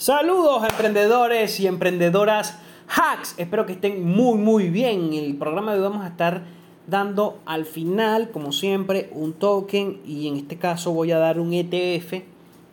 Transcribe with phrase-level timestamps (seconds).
[0.00, 2.58] Saludos emprendedores y emprendedoras
[2.88, 3.34] hacks.
[3.36, 5.12] Espero que estén muy muy bien.
[5.12, 6.44] En el programa de hoy vamos a estar
[6.86, 11.52] dando al final, como siempre, un token y en este caso voy a dar un
[11.52, 12.22] ETF.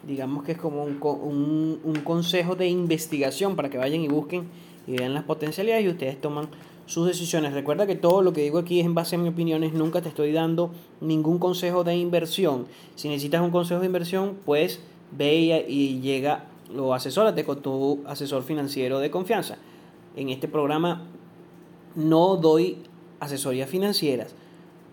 [0.07, 4.47] Digamos que es como un, un consejo de investigación para que vayan y busquen
[4.87, 6.47] y vean las potencialidades y ustedes toman
[6.85, 7.51] sus decisiones.
[7.51, 10.07] Recuerda que todo lo que digo aquí es en base a mis opiniones, nunca te
[10.07, 10.71] estoy dando
[11.01, 12.67] ningún consejo de inversión.
[12.95, 14.79] Si necesitas un consejo de inversión, pues
[15.11, 16.45] ve y llega
[16.75, 19.57] o asesórate con tu asesor financiero de confianza.
[20.15, 21.07] En este programa
[21.95, 22.77] no doy
[23.19, 24.35] asesorías financieras.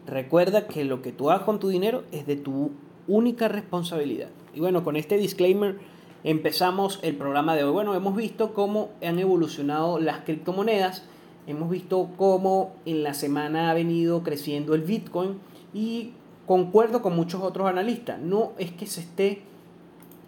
[0.06, 2.72] Recuerda que lo que tú hagas con tu dinero es de tu
[3.08, 4.28] única responsabilidad.
[4.54, 5.78] Y bueno, con este disclaimer
[6.24, 7.72] empezamos el programa de hoy.
[7.72, 11.04] Bueno, hemos visto cómo han evolucionado las criptomonedas,
[11.46, 15.38] hemos visto cómo en la semana ha venido creciendo el Bitcoin
[15.72, 16.12] y
[16.46, 18.20] concuerdo con muchos otros analistas.
[18.20, 19.42] No es que se esté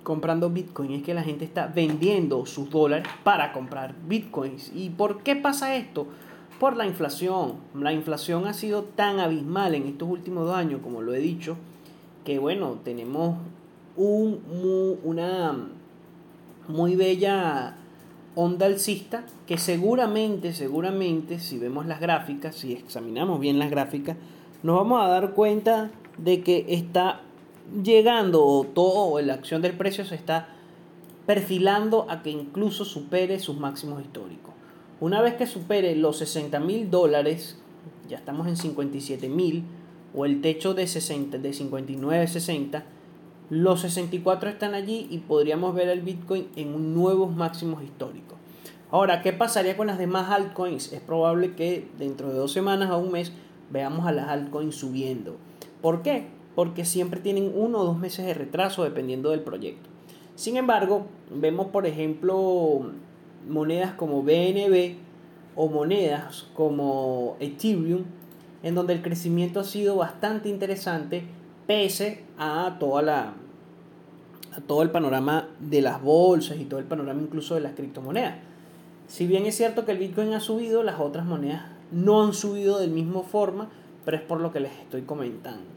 [0.06, 4.70] comprando Bitcoin, es que la gente está vendiendo sus dólares para comprar Bitcoins.
[4.72, 6.06] ¿Y por qué pasa esto?
[6.60, 7.54] Por la inflación.
[7.74, 11.56] La inflación ha sido tan abismal en estos últimos dos años, como lo he dicho,
[12.24, 13.36] que bueno, tenemos
[13.96, 15.70] un, una
[16.68, 17.74] muy bella
[18.36, 24.16] onda alcista que seguramente, seguramente, si vemos las gráficas, si examinamos bien las gráficas,
[24.62, 27.22] nos vamos a dar cuenta de que está
[27.82, 30.48] llegando todo, la acción del precio se está
[31.26, 34.54] perfilando a que incluso supere sus máximos históricos.
[35.00, 37.58] Una vez que supere los 60 mil dólares,
[38.08, 39.64] ya estamos en 57 mil,
[40.14, 42.84] o el techo de, 60, de 59, 60,
[43.50, 48.38] los 64 están allí y podríamos ver el Bitcoin en nuevos máximos históricos.
[48.90, 50.92] Ahora, ¿qué pasaría con las demás altcoins?
[50.92, 53.32] Es probable que dentro de dos semanas o un mes
[53.70, 55.36] veamos a las altcoins subiendo.
[55.82, 56.28] ¿Por qué?
[56.56, 59.88] Porque siempre tienen uno o dos meses de retraso dependiendo del proyecto.
[60.34, 62.90] Sin embargo, vemos por ejemplo
[63.48, 64.96] monedas como BNB
[65.54, 68.04] o monedas como Ethereum,
[68.62, 71.24] en donde el crecimiento ha sido bastante interesante
[71.66, 73.34] pese a toda la
[74.66, 78.36] todo el panorama de las bolsas y todo el panorama incluso de las criptomonedas.
[79.08, 82.78] Si bien es cierto que el Bitcoin ha subido, las otras monedas no han subido
[82.78, 83.68] de la misma forma,
[84.06, 85.75] pero es por lo que les estoy comentando.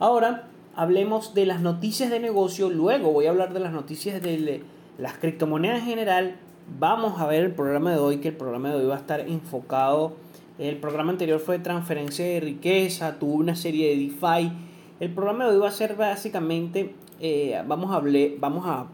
[0.00, 0.44] Ahora
[0.74, 4.62] hablemos de las noticias de negocio, luego voy a hablar de las noticias de
[4.96, 6.36] las criptomonedas en general.
[6.78, 9.20] Vamos a ver el programa de hoy, que el programa de hoy va a estar
[9.20, 10.14] enfocado.
[10.58, 14.50] El programa anterior fue transferencia de riqueza, tuvo una serie de DeFi.
[15.00, 18.86] El programa de hoy va a ser básicamente, eh, vamos a hablar, vamos a,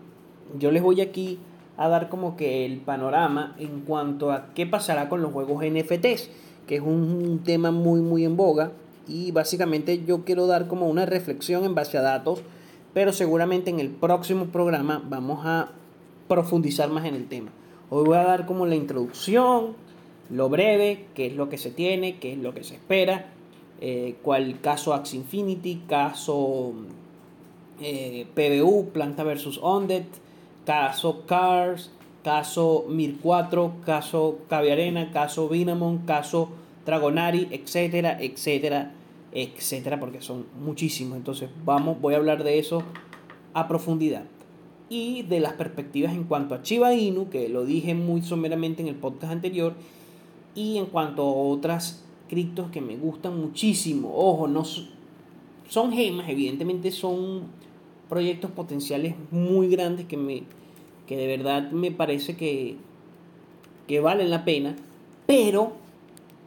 [0.58, 1.38] yo les voy aquí
[1.76, 6.30] a dar como que el panorama en cuanto a qué pasará con los juegos NFTs,
[6.66, 8.72] que es un tema muy muy en boga
[9.08, 12.42] y básicamente yo quiero dar como una reflexión en base a datos,
[12.94, 15.70] pero seguramente en el próximo programa vamos a
[16.28, 17.50] profundizar más en el tema.
[17.90, 19.74] Hoy voy a dar como la introducción,
[20.30, 23.26] lo breve, qué es lo que se tiene, qué es lo que se espera,
[23.80, 26.72] eh, cuál caso Axie Infinity, caso
[27.80, 30.04] eh, PBU, Planta versus Undead,
[30.64, 31.92] caso Cars,
[32.24, 36.48] caso Mir 4, caso Caviarena, caso Vinamon, caso
[36.86, 38.92] Dragonari, etcétera, etcétera,
[39.32, 41.16] etcétera, porque son muchísimos.
[41.16, 42.82] Entonces, vamos, voy a hablar de eso
[43.52, 44.24] a profundidad.
[44.88, 48.88] Y de las perspectivas en cuanto a Chiba Inu, que lo dije muy someramente en
[48.88, 49.74] el podcast anterior,
[50.54, 54.12] y en cuanto a otras criptos que me gustan muchísimo.
[54.14, 57.42] Ojo, no son gemas, evidentemente son
[58.08, 60.44] proyectos potenciales muy grandes que me
[61.06, 62.76] que de verdad me parece que,
[63.86, 64.76] que valen la pena,
[65.26, 65.72] pero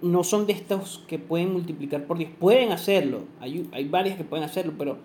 [0.01, 2.31] no son de estos que pueden multiplicar por 10.
[2.39, 4.97] Pueden hacerlo, hay, hay varias que pueden hacerlo, pero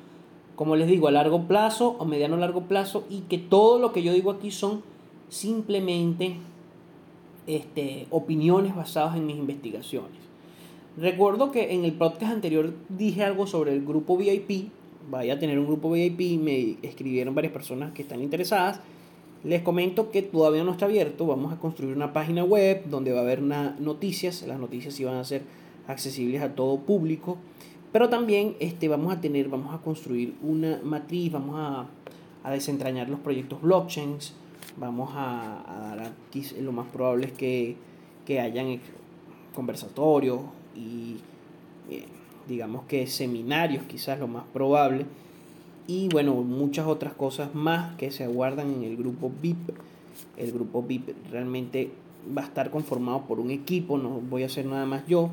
[0.57, 4.03] como les digo, a largo plazo o mediano largo plazo y que todo lo que
[4.03, 4.83] yo digo aquí son
[5.29, 6.37] simplemente
[7.47, 10.25] este, opiniones basadas en mis investigaciones.
[10.97, 14.69] Recuerdo que en el podcast anterior dije algo sobre el grupo VIP.
[15.11, 16.41] Vaya a tener un grupo VIP.
[16.41, 18.81] Me escribieron varias personas que están interesadas.
[19.45, 21.27] Les comento que todavía no está abierto.
[21.27, 24.43] Vamos a construir una página web donde va a haber noticias.
[24.47, 25.43] Las noticias sí van a ser
[25.87, 27.37] accesibles a todo público.
[27.93, 31.87] Pero también este, vamos a tener, vamos a construir una matriz, vamos a,
[32.43, 34.33] a desentrañar los proyectos blockchains.
[34.79, 36.13] Vamos a, a dar
[36.61, 37.77] lo más probable es que,
[38.25, 38.81] que hayan
[39.55, 40.41] conversatorios
[40.75, 41.17] y
[41.91, 42.07] eh,
[42.49, 45.07] digamos que seminarios, quizás lo más probable
[45.87, 49.71] y bueno, muchas otras cosas más que se aguardan en el grupo VIP.
[50.37, 51.91] El grupo VIP realmente
[52.37, 55.31] va a estar conformado por un equipo, no voy a hacer nada más yo,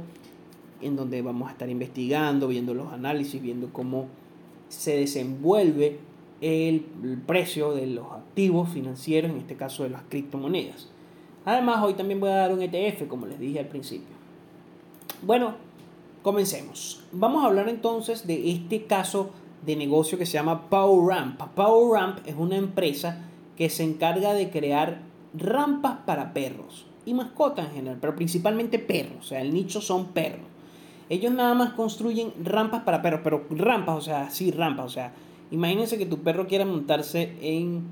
[0.82, 4.08] en donde vamos a estar investigando, viendo los análisis, viendo cómo
[4.68, 6.00] se desenvuelve
[6.42, 6.82] el,
[7.26, 10.90] precio de los activos financieros, en este caso de las criptomonedas.
[11.46, 14.16] Además, hoy también voy a dar un ETF, como les dije al principio.
[15.22, 15.56] Bueno,
[16.24, 17.04] comencemos.
[17.12, 19.32] Vamos a hablar entonces de este caso
[19.66, 21.42] de negocio que se llama PowerRamp.
[21.56, 23.26] PowerRamp es una empresa
[23.56, 25.02] que se encarga de crear
[25.34, 30.08] rampas para perros y mascotas en general, pero principalmente perros, o sea, el nicho son
[30.08, 30.46] perros.
[31.10, 35.14] Ellos nada más construyen rampas para perros, pero rampas, o sea, sí, rampas, o sea,
[35.52, 37.84] imagínense que tu perro quiera montarse en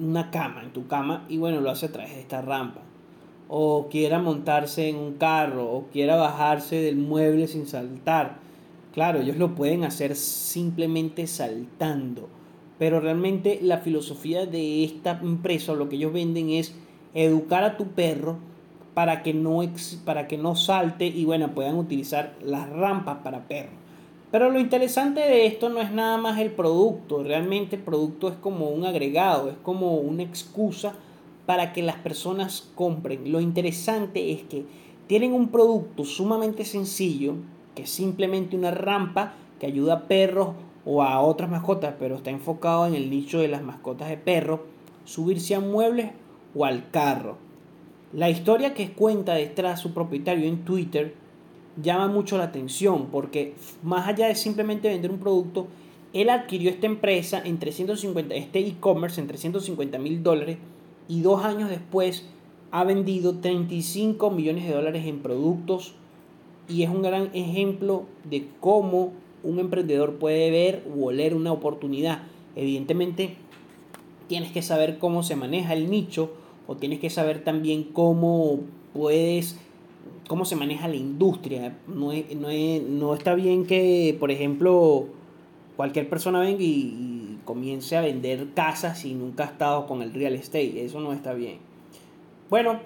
[0.00, 2.80] una cama, en tu cama, y bueno, lo hace a través de esta rampa.
[3.48, 8.38] O quiera montarse en un carro, o quiera bajarse del mueble sin saltar.
[8.92, 12.28] Claro, ellos lo pueden hacer simplemente saltando.
[12.78, 16.74] Pero realmente la filosofía de esta empresa, lo que ellos venden es
[17.14, 18.38] educar a tu perro
[18.94, 19.60] para que no,
[20.04, 23.74] para que no salte y bueno, puedan utilizar las rampas para perros.
[24.30, 28.34] Pero lo interesante de esto no es nada más el producto, realmente el producto es
[28.36, 30.94] como un agregado, es como una excusa
[31.44, 33.30] para que las personas compren.
[33.30, 34.64] Lo interesante es que
[35.06, 37.34] tienen un producto sumamente sencillo,
[37.74, 40.50] que es simplemente una rampa que ayuda a perros
[40.84, 44.60] o a otras mascotas, pero está enfocado en el nicho de las mascotas de perros,
[45.04, 46.10] subirse a muebles
[46.54, 47.36] o al carro.
[48.12, 51.14] La historia que cuenta detrás su propietario en Twitter
[51.80, 55.68] llama mucho la atención porque más allá de simplemente vender un producto,
[56.12, 60.58] él adquirió esta empresa en 350, este e-commerce en 350 mil dólares
[61.08, 62.26] y dos años después
[62.70, 65.94] ha vendido 35 millones de dólares en productos
[66.72, 72.22] y es un gran ejemplo de cómo un emprendedor puede ver o oler una oportunidad.
[72.56, 73.36] Evidentemente
[74.28, 76.30] tienes que saber cómo se maneja el nicho
[76.66, 78.60] o tienes que saber también cómo
[78.94, 79.58] puedes
[80.28, 81.76] cómo se maneja la industria.
[81.86, 82.12] No,
[82.88, 85.06] no, está bien que, por ejemplo,
[85.76, 90.34] cualquier persona venga y, comience a vender casas y nunca ha estado con el real
[90.34, 90.84] estate.
[90.84, 91.58] Eso no está bien.
[92.48, 92.78] Bueno,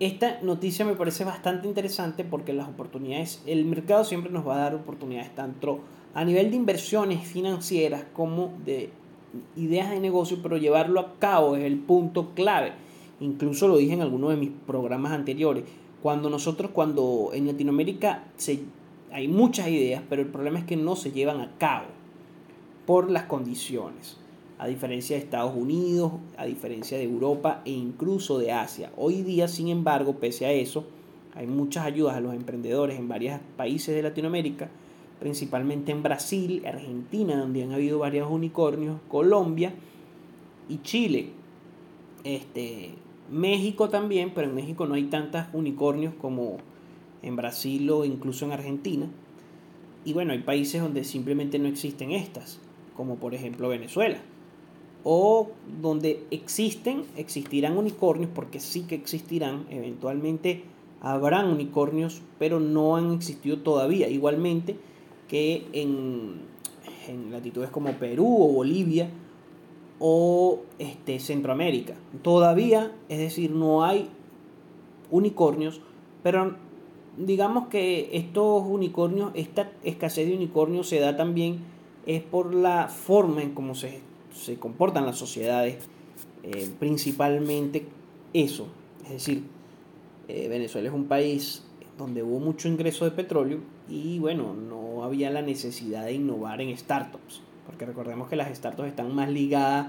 [0.00, 4.60] esta noticia me parece bastante interesante porque las oportunidades, el mercado siempre nos va a
[4.60, 5.80] dar oportunidades tanto
[6.14, 8.90] a nivel de inversiones financieras como de
[9.56, 12.72] ideas de negocio, pero llevarlo a cabo es el punto clave.
[13.20, 15.64] Incluso lo dije en alguno de mis programas anteriores.
[16.02, 18.60] Cuando nosotros, cuando en Latinoamérica se,
[19.12, 21.88] hay muchas ideas, pero el problema es que no se llevan a cabo
[22.86, 24.16] por las condiciones.
[24.60, 28.92] A diferencia de Estados Unidos, a diferencia de Europa e incluso de Asia.
[28.94, 30.84] Hoy día, sin embargo, pese a eso,
[31.34, 34.68] hay muchas ayudas a los emprendedores en varios países de Latinoamérica,
[35.18, 39.72] principalmente en Brasil, Argentina, donde han habido varios unicornios, Colombia
[40.68, 41.30] y Chile.
[42.24, 42.90] Este,
[43.30, 46.58] México también, pero en México no hay tantas unicornios como
[47.22, 49.06] en Brasil o incluso en Argentina.
[50.04, 52.60] Y bueno, hay países donde simplemente no existen estas,
[52.94, 54.18] como por ejemplo Venezuela.
[55.04, 55.48] O
[55.80, 60.64] donde existen, existirán unicornios, porque sí que existirán, eventualmente
[61.00, 64.08] habrán unicornios, pero no han existido todavía.
[64.08, 64.76] Igualmente
[65.28, 66.42] que en,
[67.08, 69.10] en latitudes como Perú o Bolivia,
[70.00, 71.94] o este, Centroamérica.
[72.22, 74.08] Todavía, es decir, no hay
[75.10, 75.80] unicornios,
[76.22, 76.56] pero
[77.16, 81.58] digamos que estos unicornios, esta escasez de unicornios se da también
[82.06, 84.00] es por la forma en cómo se,
[84.58, 85.78] comportan las sociedades,
[86.42, 87.86] eh, principalmente
[88.32, 88.68] eso.
[89.04, 89.44] Es decir,
[90.28, 91.64] eh, Venezuela es un país
[91.98, 93.58] donde hubo mucho ingreso de petróleo
[93.88, 98.88] y bueno, no había la necesidad de innovar en startups porque recordemos que las startups
[98.88, 99.88] están más ligadas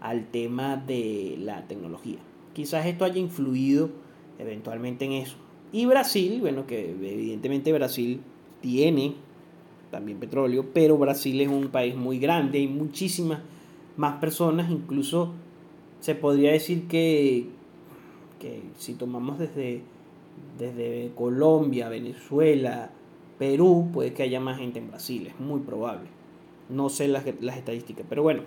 [0.00, 2.18] al tema de la tecnología.
[2.52, 3.90] Quizás esto haya influido
[4.38, 5.36] eventualmente en eso.
[5.72, 8.20] Y Brasil, bueno, que evidentemente Brasil
[8.60, 9.14] tiene
[9.90, 13.40] también petróleo, pero Brasil es un país muy grande, hay muchísimas
[13.96, 15.32] más personas, incluso
[16.00, 17.48] se podría decir que,
[18.38, 19.82] que si tomamos desde,
[20.58, 22.90] desde Colombia, Venezuela,
[23.38, 26.08] Perú, puede que haya más gente en Brasil, es muy probable.
[26.68, 28.42] No sé las, estadísticas, pero bueno,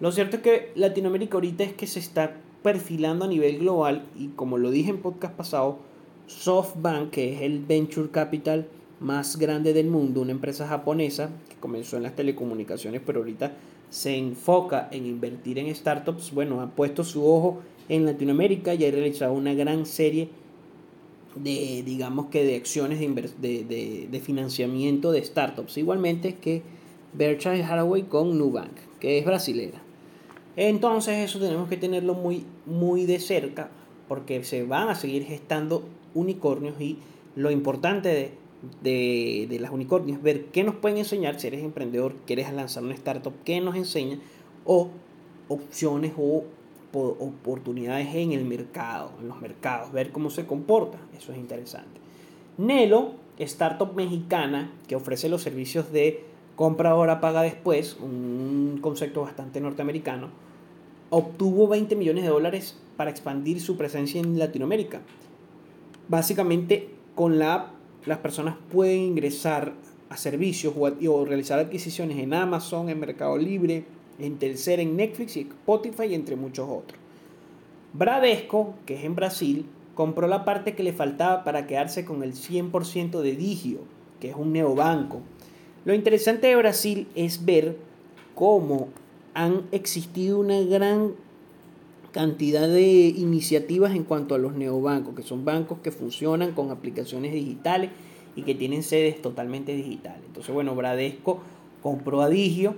[0.00, 4.28] lo cierto es que Latinoamérica ahorita es que se está perfilando a nivel global y
[4.28, 5.78] como lo dije en podcast pasado,
[6.26, 8.66] SoftBank, que es el venture capital
[9.00, 13.52] más grande del mundo, una empresa japonesa que comenzó en las telecomunicaciones, pero ahorita
[13.90, 18.90] se enfoca en invertir en startups, bueno, ha puesto su ojo en Latinoamérica y ha
[18.90, 20.28] realizado una gran serie
[21.36, 25.76] de, digamos que de acciones de, de, de financiamiento de startups.
[25.76, 26.62] Igualmente que
[27.12, 29.80] Berkshire Hathaway con Nubank, que es brasilera.
[30.56, 33.70] Entonces eso tenemos que tenerlo muy, muy de cerca
[34.08, 36.98] porque se van a seguir gestando unicornios y
[37.34, 38.30] lo importante de
[38.82, 42.94] de, de las unicornios, ver qué nos pueden enseñar si eres emprendedor, quieres lanzar una
[42.94, 44.18] startup, qué nos enseña,
[44.64, 44.88] o
[45.48, 46.44] opciones o
[46.92, 52.00] oportunidades en el mercado, en los mercados, ver cómo se comporta, eso es interesante.
[52.58, 59.60] Nelo, startup mexicana que ofrece los servicios de compra ahora, paga después, un concepto bastante
[59.60, 60.28] norteamericano,
[61.10, 65.02] obtuvo 20 millones de dólares para expandir su presencia en Latinoamérica.
[66.08, 67.75] Básicamente, con la app,
[68.06, 69.74] las personas pueden ingresar
[70.08, 73.84] a servicios o, realizar adquisiciones en Amazon, en Mercado Libre,
[74.18, 76.98] en Telcel, en Netflix y Spotify, entre muchos otros.
[77.92, 82.34] Bradesco, que es en Brasil, compró la parte que le faltaba para quedarse con el
[82.34, 83.80] 100% de Digio,
[84.20, 85.20] que es un neobanco.
[85.84, 87.76] Lo interesante de Brasil es ver
[88.34, 88.88] cómo
[89.34, 91.12] han existido una gran
[92.16, 97.34] cantidad de iniciativas en cuanto a los neobancos, que son bancos que funcionan con aplicaciones
[97.34, 97.90] digitales
[98.34, 100.22] y que tienen sedes totalmente digitales.
[100.26, 101.42] Entonces, bueno, Bradesco
[101.82, 102.74] compró a Digio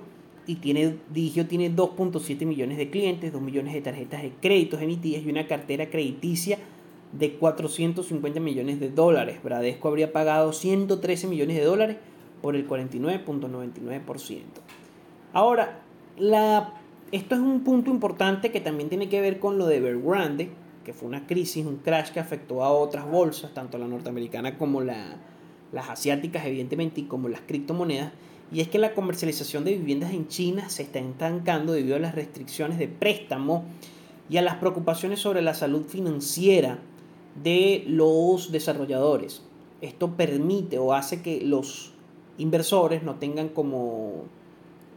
[0.49, 5.23] y tiene, Digio tiene 2.7 millones de clientes, 2 millones de tarjetas de créditos emitidas
[5.25, 6.59] y una cartera crediticia
[7.13, 9.39] de 450 millones de dólares.
[9.41, 11.97] Bradesco habría pagado 113 millones de dólares
[12.43, 14.41] por el 49.99%.
[15.33, 15.81] Ahora,
[16.17, 16.75] la,
[17.13, 20.51] esto es un punto importante que también tiene que ver con lo de Evergrande,
[20.85, 24.81] que fue una crisis, un crash que afectó a otras bolsas, tanto la norteamericana como
[24.81, 25.17] la,
[25.73, 28.13] las asiáticas, evidentemente, y como las criptomonedas
[28.51, 32.15] y es que la comercialización de viviendas en China se está estancando debido a las
[32.15, 33.65] restricciones de préstamo
[34.31, 36.79] y a las preocupaciones sobre la salud financiera
[37.43, 39.43] de los desarrolladores.
[39.81, 41.93] Esto permite o hace que los
[42.39, 44.25] inversores no tengan como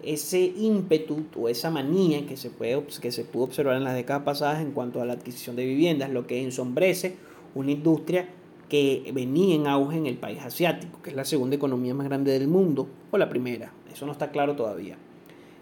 [0.04, 4.24] ese ímpetu o esa manía que se, puede, que se pudo observar en las décadas
[4.24, 7.16] pasadas en cuanto a la adquisición de viviendas, lo que ensombrece
[7.56, 8.30] una industria
[8.70, 12.32] que venía en auge en el país asiático, que es la segunda economía más grande
[12.32, 14.98] del mundo, o la primera, eso no está claro todavía.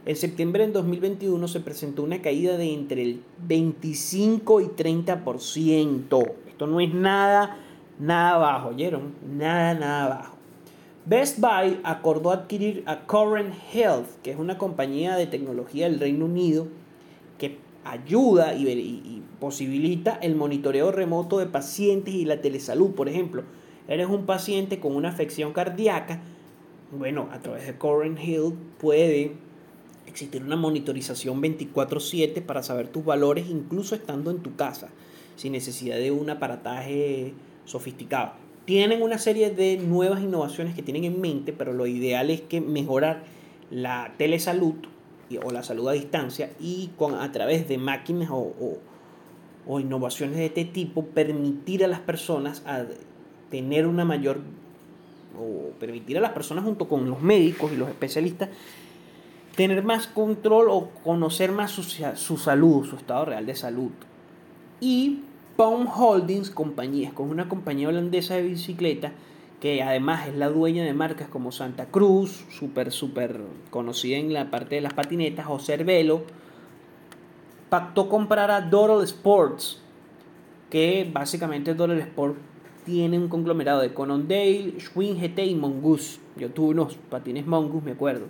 [0.06, 6.32] En septiembre de 2021 se presentó una caída de entre el 25 y 30%.
[6.48, 7.58] Esto no es nada,
[8.00, 9.14] nada bajo, ¿oyeron?
[9.38, 10.39] Nada, nada bajo.
[11.06, 16.26] Best Buy acordó adquirir a Current Health, que es una compañía de tecnología del Reino
[16.26, 16.68] Unido
[17.38, 22.92] que ayuda y, posibilita el monitoreo remoto de pacientes y la telesalud.
[22.92, 23.44] Por ejemplo,
[23.88, 26.22] eres un paciente con una afección cardíaca,
[26.92, 29.34] bueno, a través de Current Hill puede
[30.08, 34.90] existir una monitorización 24/7 para saber tus valores incluso estando en tu casa,
[35.36, 37.34] sin necesidad de un aparataje
[37.66, 38.49] sofisticado.
[38.70, 42.62] Tienen una serie de nuevas innovaciones que tienen en mente, pero lo ideal es que
[42.62, 43.24] mejorar
[43.72, 44.76] la telesalud
[45.44, 48.78] o la salud a distancia y con, a través de máquinas o,
[49.66, 52.86] o, innovaciones de este tipo permitir a las personas a
[53.50, 54.40] tener una mayor
[55.36, 58.50] o permitir a las personas junto con los médicos y los especialistas
[59.56, 63.90] tener más control o conocer más su, su salud, su estado real de salud.
[64.80, 65.22] Y
[65.60, 69.12] Palm Holdings, compañía, con una compañía holandesa de bicicleta,
[69.60, 74.52] que además es la dueña de marcas como Santa Cruz, súper, súper conocida en la
[74.52, 76.22] parte de las patinetas, o Cervelo,
[77.70, 79.82] pactó comprar a Doral Sports,
[80.70, 82.38] que básicamente Doral Sport
[82.86, 86.22] tiene un conglomerado de Conondale, Schwinn GT y Mongoose.
[86.38, 88.28] Yo tuve unos patines Mongoose, me acuerdo.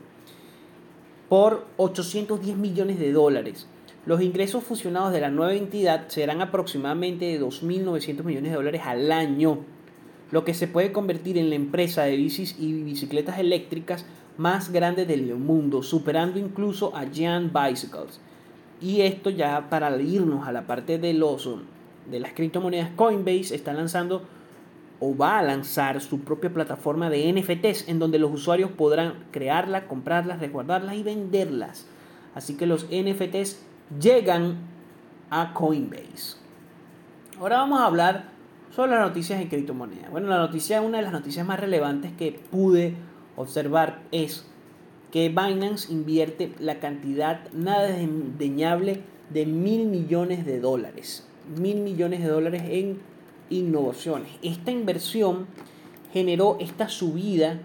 [1.29, 3.67] Por 810 millones de dólares.
[4.09, 9.11] Los ingresos fusionados de la nueva entidad serán aproximadamente de 2.900 millones de dólares al
[9.11, 9.59] año
[10.31, 15.05] lo que se puede convertir en la empresa de bicis y bicicletas eléctricas más grande
[15.05, 18.19] del mundo, superando incluso a Giant Bicycles.
[18.81, 21.47] Y esto ya para irnos a la parte de los
[22.09, 24.23] de las criptomonedas, Coinbase está lanzando
[24.99, 29.83] o va a lanzar su propia plataforma de NFTs en donde los usuarios podrán crearlas,
[29.83, 31.85] comprarlas, resguardarlas y venderlas.
[32.33, 34.58] Así que los NFTs llegan
[35.29, 36.38] a Coinbase.
[37.39, 38.25] Ahora vamos a hablar
[38.75, 40.12] sobre las noticias de criptomonedas.
[40.12, 42.96] Bueno, la noticia, una de las noticias más relevantes que pude
[43.36, 44.46] observar es
[45.12, 51.27] que Binance invierte la cantidad nada desdeñable de mil millones de dólares.
[51.58, 53.00] Mil millones de dólares en
[53.50, 54.29] innovaciones.
[54.43, 55.48] Esta inversión
[56.13, 57.60] generó esta subida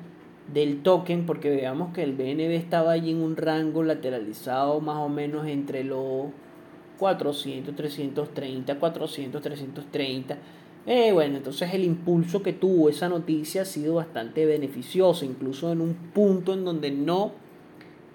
[0.53, 5.09] del token porque veamos que el BNB estaba allí en un rango lateralizado más o
[5.09, 6.27] menos entre los
[6.99, 10.39] 400, 330, 400, 330
[10.87, 15.81] eh, bueno, entonces el impulso que tuvo esa noticia ha sido bastante beneficioso, incluso en
[15.81, 17.33] un punto en donde no,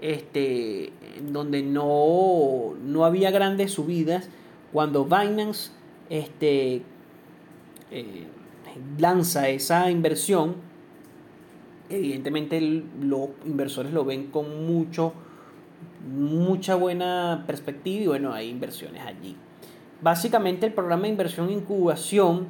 [0.01, 4.29] este, en donde no, no había grandes subidas,
[4.71, 5.71] cuando Binance
[6.12, 6.83] este,
[7.89, 8.27] eh,
[9.00, 10.57] lanza esa inversión,
[11.89, 12.60] evidentemente
[13.01, 15.13] los inversores lo ven con mucho,
[16.08, 19.36] mucha buena perspectiva y bueno, hay inversiones allí.
[20.01, 22.48] Básicamente el programa de inversión incubación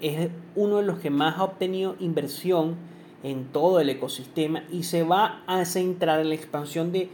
[0.00, 2.76] es uno de los que más ha obtenido inversión
[3.22, 7.08] en todo el ecosistema y se va a centrar en la expansión de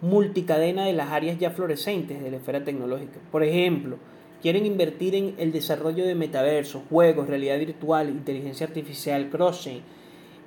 [0.00, 3.18] multicadena de las áreas ya florescentes de la esfera tecnológica.
[3.30, 3.98] Por ejemplo,
[4.40, 9.82] quieren invertir en el desarrollo de metaversos, juegos, realidad virtual, inteligencia artificial, crossing,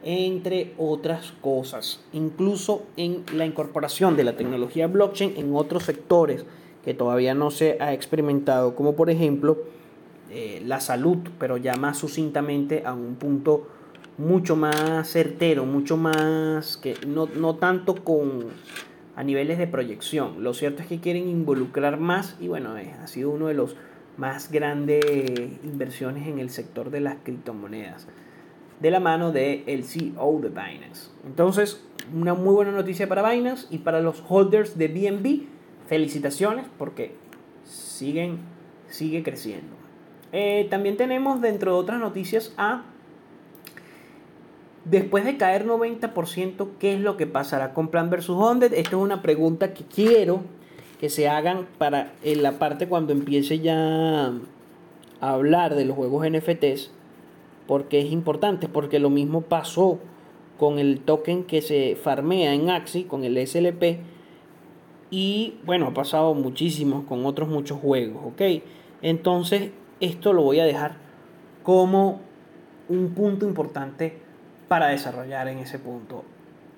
[0.03, 2.01] entre otras cosas.
[2.13, 6.46] Incluso en la incorporación de la tecnología blockchain en otros sectores
[6.84, 9.60] que todavía no se ha experimentado, como por ejemplo
[10.31, 13.67] eh, la salud, pero ya más sucintamente a un punto
[14.17, 18.46] mucho más certero, mucho más que no, no tanto con
[19.15, 20.43] a niveles de proyección.
[20.43, 23.75] Lo cierto es que quieren involucrar más y bueno, eh, ha sido uno de los
[24.17, 25.03] más grandes
[25.63, 28.08] inversiones en el sector de las criptomonedas
[28.82, 31.12] de la mano del el CEO de Binance.
[31.26, 31.84] Entonces,
[32.14, 35.48] una muy buena noticia para Binance y para los holders de BNB.
[35.88, 37.16] Felicitaciones porque
[37.64, 38.40] siguen,
[38.88, 39.76] sigue creciendo.
[40.32, 42.84] Eh, también tenemos dentro de otras noticias a
[44.84, 48.30] Después de caer 90%, ¿qué es lo que pasará con Plan vs.
[48.30, 48.74] Hundred?
[48.74, 50.42] Esta es una pregunta que quiero
[51.00, 54.32] que se hagan para en la parte cuando empiece ya
[55.20, 56.92] a hablar de los juegos NFTs,
[57.68, 60.00] porque es importante, porque lo mismo pasó
[60.58, 64.00] con el token que se farmea en Axi, con el SLP,
[65.10, 68.63] y bueno, ha pasado muchísimo con otros muchos juegos, ¿ok?
[69.01, 70.96] Entonces, esto lo voy a dejar
[71.63, 72.22] como
[72.88, 74.18] un punto importante
[74.68, 76.24] para desarrollar en ese punto.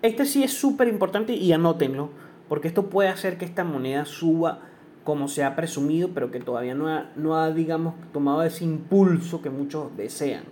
[0.02, 2.10] Este sí es súper importante y anótenlo,
[2.50, 4.62] porque esto puede hacer que esta moneda suba
[5.04, 9.42] como se ha presumido, pero que todavía no ha, no ha, digamos, tomado ese impulso
[9.42, 10.44] que muchos desean,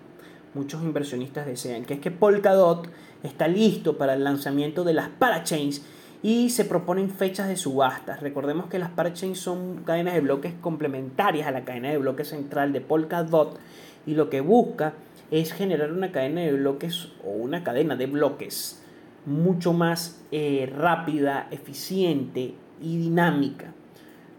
[0.53, 2.87] muchos inversionistas desean, que es que Polkadot
[3.23, 5.83] está listo para el lanzamiento de las parachains
[6.23, 8.21] y se proponen fechas de subastas.
[8.21, 12.73] Recordemos que las parachains son cadenas de bloques complementarias a la cadena de bloques central
[12.73, 13.57] de Polkadot
[14.05, 14.93] y lo que busca
[15.31, 18.83] es generar una cadena de bloques o una cadena de bloques
[19.25, 23.73] mucho más eh, rápida, eficiente y dinámica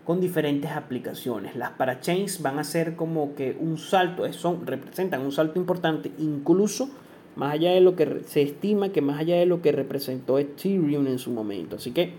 [0.05, 1.55] con diferentes aplicaciones.
[1.57, 6.91] Las parachains van a ser como que un salto, son, representan un salto importante, incluso
[7.37, 11.07] más allá de lo que se estima que más allá de lo que representó Ethereum
[11.07, 11.77] en su momento.
[11.77, 12.13] Así que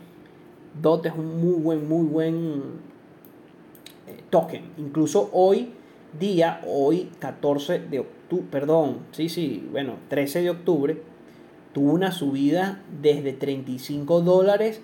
[0.81, 2.35] DOT es un muy buen, muy buen
[4.07, 4.63] eh, token.
[4.77, 5.69] Incluso hoy
[6.19, 11.01] día, hoy 14 de octubre, perdón, sí, sí, bueno, 13 de octubre,
[11.73, 14.81] tuvo una subida desde 35 dólares,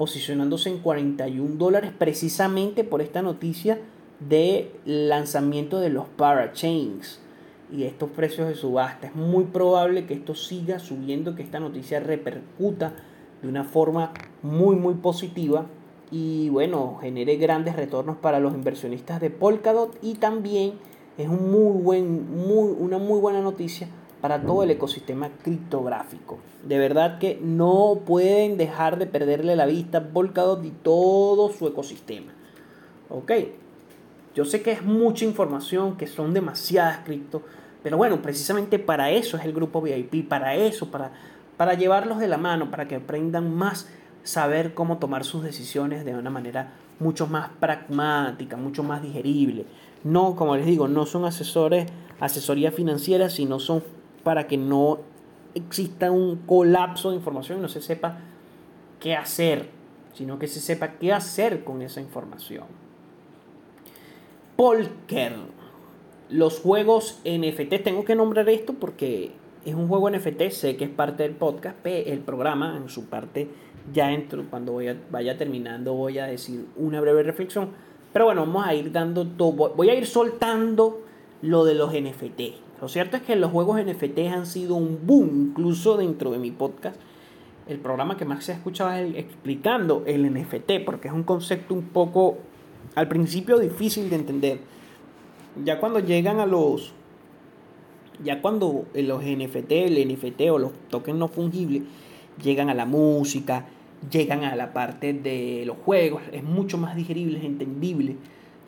[0.00, 3.80] posicionándose en 41 dólares, precisamente por esta noticia
[4.18, 7.20] de lanzamiento de los parachains
[7.70, 9.08] y estos precios de subasta.
[9.08, 12.94] Es muy probable que esto siga subiendo, que esta noticia repercuta
[13.42, 15.66] de una forma muy, muy positiva
[16.10, 20.78] y bueno, genere grandes retornos para los inversionistas de Polkadot y también
[21.18, 23.86] es un muy buen, muy, una muy buena noticia
[24.20, 26.38] para todo el ecosistema criptográfico.
[26.64, 32.32] De verdad que no pueden dejar de perderle la vista Polkadot y todo su ecosistema.
[33.08, 33.32] Ok,
[34.34, 37.42] yo sé que es mucha información, que son demasiadas cripto,
[37.82, 41.12] pero bueno, precisamente para eso es el grupo VIP, para eso, para,
[41.56, 43.88] para llevarlos de la mano, para que aprendan más
[44.22, 49.64] saber cómo tomar sus decisiones de una manera mucho más pragmática, mucho más digerible.
[50.04, 51.86] No, como les digo, no son asesores,
[52.20, 53.82] asesoría financiera, sino son
[54.22, 55.00] para que no
[55.54, 58.18] exista un colapso de información y no se sepa
[59.00, 59.68] qué hacer,
[60.12, 62.64] sino que se sepa qué hacer con esa información.
[64.56, 65.34] Polker.
[66.28, 69.32] Los juegos NFT, tengo que nombrar esto porque
[69.64, 73.48] es un juego NFT, sé que es parte del podcast, el programa en su parte
[73.92, 74.78] ya entro, cuando
[75.10, 77.70] vaya terminando voy a decir una breve reflexión.
[78.12, 81.02] Pero bueno, vamos a ir dando todo, voy a ir soltando
[81.42, 82.69] lo de los NFT.
[82.80, 86.50] Lo cierto es que los juegos NFT han sido un boom, incluso dentro de mi
[86.50, 86.96] podcast.
[87.68, 91.74] El programa que más se ha escuchado es explicando el NFT, porque es un concepto
[91.74, 92.38] un poco,
[92.94, 94.60] al principio, difícil de entender.
[95.62, 96.94] Ya cuando llegan a los,
[98.24, 101.82] ya cuando los NFT, el NFT o los tokens no fungibles,
[102.42, 103.66] llegan a la música,
[104.10, 108.16] llegan a la parte de los juegos, es mucho más digerible, es entendible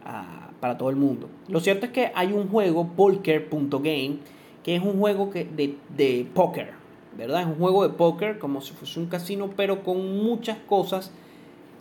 [0.05, 1.29] ah, para todo el mundo.
[1.49, 4.19] Lo cierto es que hay un juego, Polker.game,
[4.63, 6.71] que es un juego que, de, de póker,
[7.19, 7.41] ¿verdad?
[7.41, 11.11] Es un juego de póker como si fuese un casino, pero con muchas cosas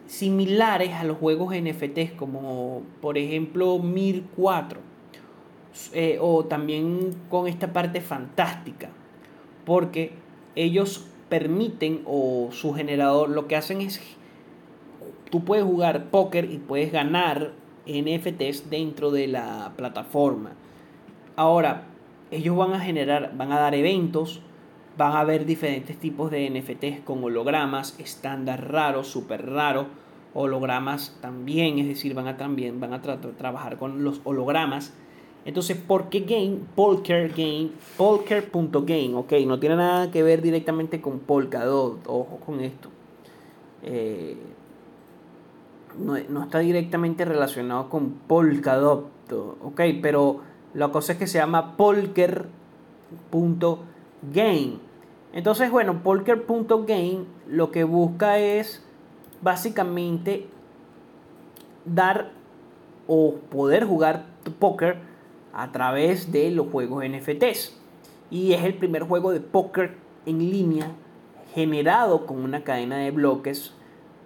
[0.08, 4.80] similares a los juegos NFTs, como por ejemplo Mir 4,
[5.94, 8.90] eh, o también con esta parte fantástica,
[9.64, 10.14] porque
[10.56, 14.02] ellos permiten o su generador lo que hacen es
[15.30, 20.52] tú puedes jugar póker y puedes ganar NFTs dentro de la plataforma.
[21.36, 21.84] Ahora,
[22.30, 24.42] ellos van a generar, van a dar eventos,
[24.98, 29.88] van a haber diferentes tipos de NFTs con hologramas, estándar raro, súper raro,
[30.34, 34.94] hologramas también, es decir, van a también van a trabajar con los hologramas.
[35.44, 36.60] Entonces, ¿por qué game?
[36.76, 42.90] Polker game, polker.game, ok, no tiene nada que ver directamente con Polkadot, ojo con esto.
[43.84, 44.38] Eh,
[45.98, 50.42] no, no, está directamente relacionado con Polkadot, ok, pero
[50.74, 52.40] la cosa es que se llama polker.game.
[55.34, 58.84] Entonces, bueno, polker.game lo que busca es
[59.42, 60.48] básicamente
[61.86, 62.32] dar
[63.08, 64.26] o poder jugar
[64.60, 64.98] póker
[65.54, 67.78] a través de los juegos NFTs.
[68.30, 70.92] Y es el primer juego de póker en línea
[71.54, 73.74] generado con una cadena de bloques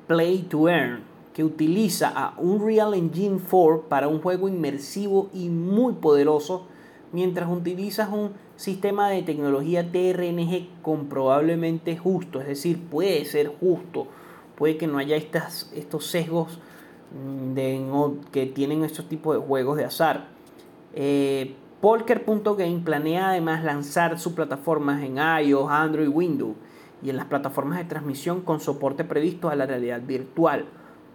[0.08, 5.96] Play to Earn que utiliza a Unreal Engine 4 para un juego inmersivo y muy
[5.96, 6.66] poderoso
[7.12, 14.08] mientras utilizas un sistema de tecnología TRNG comprobablemente justo, es decir, puede ser justo.
[14.56, 16.58] Puede que no haya estas, estos sesgos
[17.14, 17.86] mm, de,
[18.32, 20.30] que tienen estos tipos de juegos de azar.
[20.94, 26.56] Eh, Polker.game planea además lanzar sus plataformas en iOS, Android, Windows
[27.04, 30.66] y en las plataformas de transmisión con soporte previsto a la realidad virtual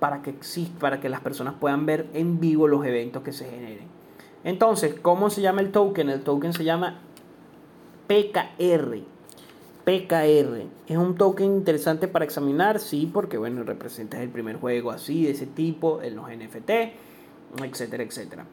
[0.00, 0.34] para que,
[0.80, 3.86] para que las personas puedan ver en vivo los eventos que se generen.
[4.42, 6.08] Entonces, ¿cómo se llama el token?
[6.08, 6.98] El token se llama
[8.08, 9.04] PKR
[9.84, 10.66] PKR.
[10.86, 15.32] Es un token interesante para examinar, sí, porque bueno, representa el primer juego así, de
[15.32, 16.70] ese tipo, en los NFT,
[17.62, 18.46] etcétera, etcétera.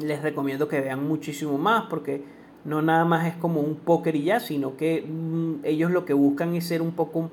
[0.00, 2.22] Les recomiendo que vean muchísimo más porque
[2.64, 6.12] no nada más es como un póker y ya, sino que mm, ellos lo que
[6.12, 7.30] buscan es ser un poco,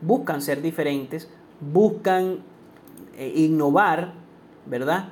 [0.00, 1.30] buscan ser diferentes,
[1.72, 2.38] buscan
[3.16, 4.14] eh, innovar,
[4.66, 5.08] ¿verdad?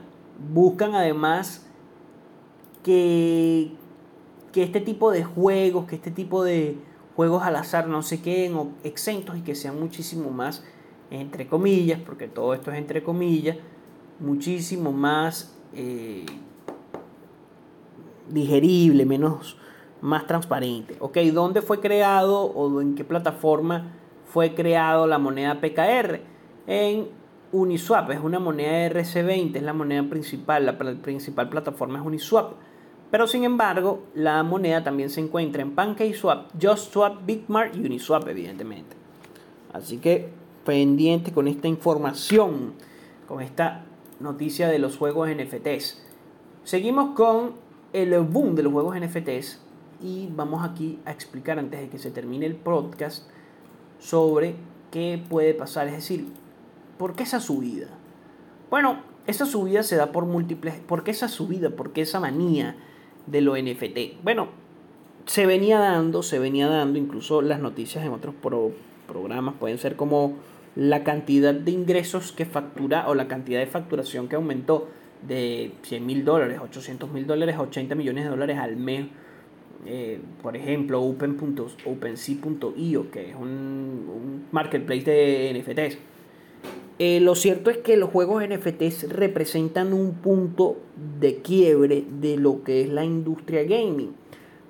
[0.53, 1.67] Buscan además
[2.83, 3.73] que,
[4.53, 6.79] que este tipo de juegos, que este tipo de,
[7.17, 10.65] juegos al azar no se queden exentos y que sean muchísimo más,
[11.11, 13.57] entre comillas, porque todo esto es entre comillas,
[14.19, 16.25] muchísimo más eh,
[18.29, 19.59] digerible, menos
[20.01, 20.97] más transparente.
[21.01, 23.93] Ok, ¿dónde fue creado o en qué plataforma
[24.25, 26.32] fue creado la moneda PKR?
[26.67, 27.09] En
[27.53, 32.55] Uniswap, es una moneda RC20, es la moneda principal, la principal plataforma es Uniswap.
[33.11, 38.97] Pero sin embargo, la moneda también se encuentra en PancakeSwap, JustSwap, Bitmart y Uniswap, evidentemente.
[39.73, 40.31] Así que
[40.65, 42.73] pendiente con esta información,
[43.29, 43.85] con esta
[44.21, 46.03] noticia de los juegos NFTs.
[46.65, 47.53] Seguimos con
[47.93, 49.61] el boom de los juegos NFTs
[50.01, 53.29] y vamos aquí a explicar antes de que se termine el podcast
[53.99, 54.55] sobre
[54.91, 56.27] qué puede pasar, es decir,
[56.99, 57.89] ¿por qué esa subida?
[58.71, 61.71] Bueno, esa subida se da por múltiples, ¿por qué esa subida?
[61.71, 62.77] ¿Por qué esa manía?
[63.27, 64.23] de lo NFT.
[64.23, 64.49] Bueno,
[65.27, 68.35] se venía dando, se venía dando, incluso las noticias en otros
[69.07, 70.35] programas pueden ser como
[70.75, 74.89] la cantidad de ingresos que factura o la cantidad de facturación que aumentó
[75.27, 79.07] de 100 mil dólares, 800 mil dólares a 80 millones de dólares al mes.
[79.85, 85.99] Eh, por ejemplo, OpenSea.io, que es un marketplace de NFTs
[87.05, 90.77] eh, lo cierto es que los juegos NFTs representan un punto
[91.19, 94.15] de quiebre de lo que es la industria gaming,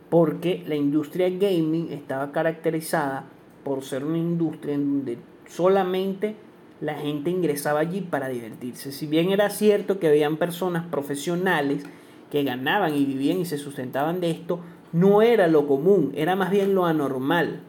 [0.09, 3.27] porque la industria gaming estaba caracterizada
[3.65, 6.35] por ser una industria en donde solamente
[6.81, 8.93] la gente ingresaba allí para divertirse.
[8.93, 11.85] Si bien era cierto que habían personas profesionales
[12.31, 14.61] que ganaban y vivían y se sustentaban de esto,
[14.95, 17.61] no era lo común, era más bien lo anormal.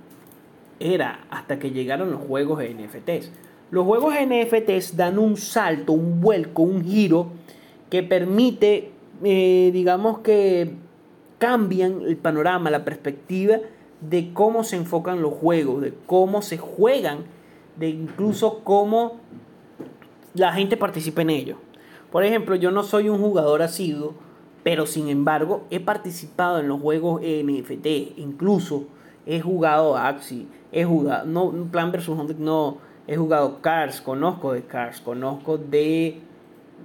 [0.80, 3.30] Era hasta que llegaron los juegos NFTs.
[3.74, 7.30] Los juegos NFTs dan un salto, un vuelco, un giro
[7.90, 8.92] que permite,
[9.24, 10.76] eh, digamos que
[11.40, 13.58] cambian el panorama, la perspectiva
[14.00, 17.24] de cómo se enfocan los juegos, de cómo se juegan,
[17.76, 19.14] de incluso cómo
[20.36, 21.58] la gente participa en ellos.
[22.12, 24.14] Por ejemplo, yo no soy un jugador asiduo,
[24.62, 28.84] pero sin embargo he participado en los juegos NFT, incluso
[29.26, 32.38] he jugado Axi, he jugado, no, Plan vs.
[32.38, 36.20] no, He jugado Cars, conozco de Cars, conozco de.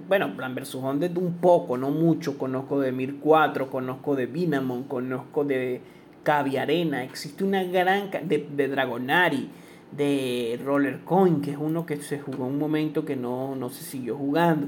[0.07, 0.73] Bueno, Plan vs.
[0.99, 2.37] de un poco, no mucho.
[2.37, 5.81] Conozco de Mir 4, conozco de Vinamon, conozco de
[6.23, 7.05] Caviarena.
[7.05, 8.09] Existe una gran.
[8.11, 9.49] de, de Dragonari,
[9.93, 13.83] de Roller Coin, que es uno que se jugó un momento que no, no se
[13.83, 14.67] siguió jugando.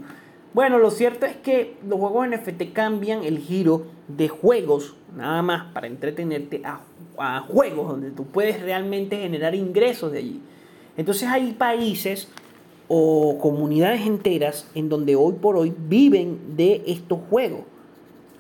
[0.54, 5.72] Bueno, lo cierto es que los juegos NFT cambian el giro de juegos, nada más
[5.74, 6.82] para entretenerte, a,
[7.18, 10.42] a juegos donde tú puedes realmente generar ingresos de allí.
[11.02, 12.28] Entonces hay países
[12.88, 17.62] o comunidades enteras en donde hoy por hoy viven de estos juegos,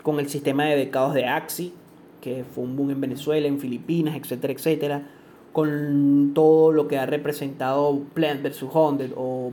[0.03, 1.73] con el sistema de becados de Axi,
[2.21, 5.07] que fue un boom en Venezuela, en Filipinas, etcétera, etcétera,
[5.51, 8.63] con todo lo que ha representado Plant vs.
[8.71, 9.51] Haunted o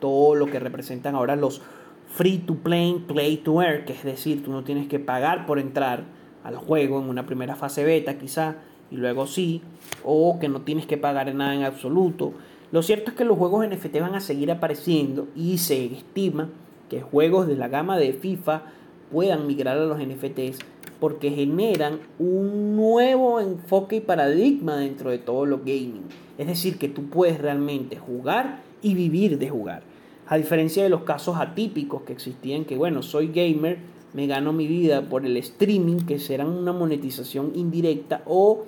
[0.00, 1.62] todo lo que representan ahora los
[2.08, 5.60] free to play, play to earn, que es decir, tú no tienes que pagar por
[5.60, 6.06] entrar
[6.42, 8.56] al juego en una primera fase beta quizá,
[8.90, 9.62] y luego sí,
[10.04, 12.32] o que no tienes que pagar nada en absoluto.
[12.70, 16.48] Lo cierto es que los juegos NFT van a seguir apareciendo y se estima
[16.88, 18.62] que juegos de la gama de FIFA
[19.10, 20.58] puedan migrar a los NFTs
[21.00, 26.04] porque generan un nuevo enfoque y paradigma dentro de todo lo gaming.
[26.38, 29.82] Es decir, que tú puedes realmente jugar y vivir de jugar.
[30.26, 33.78] A diferencia de los casos atípicos que existían, que bueno, soy gamer,
[34.12, 38.64] me gano mi vida por el streaming, que serán una monetización indirecta o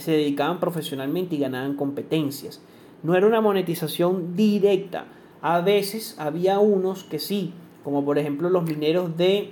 [0.00, 2.60] se dedicaban profesionalmente y ganaban competencias.
[3.02, 5.06] No era una monetización directa.
[5.40, 7.52] A veces había unos que sí,
[7.84, 9.50] como por ejemplo los mineros de...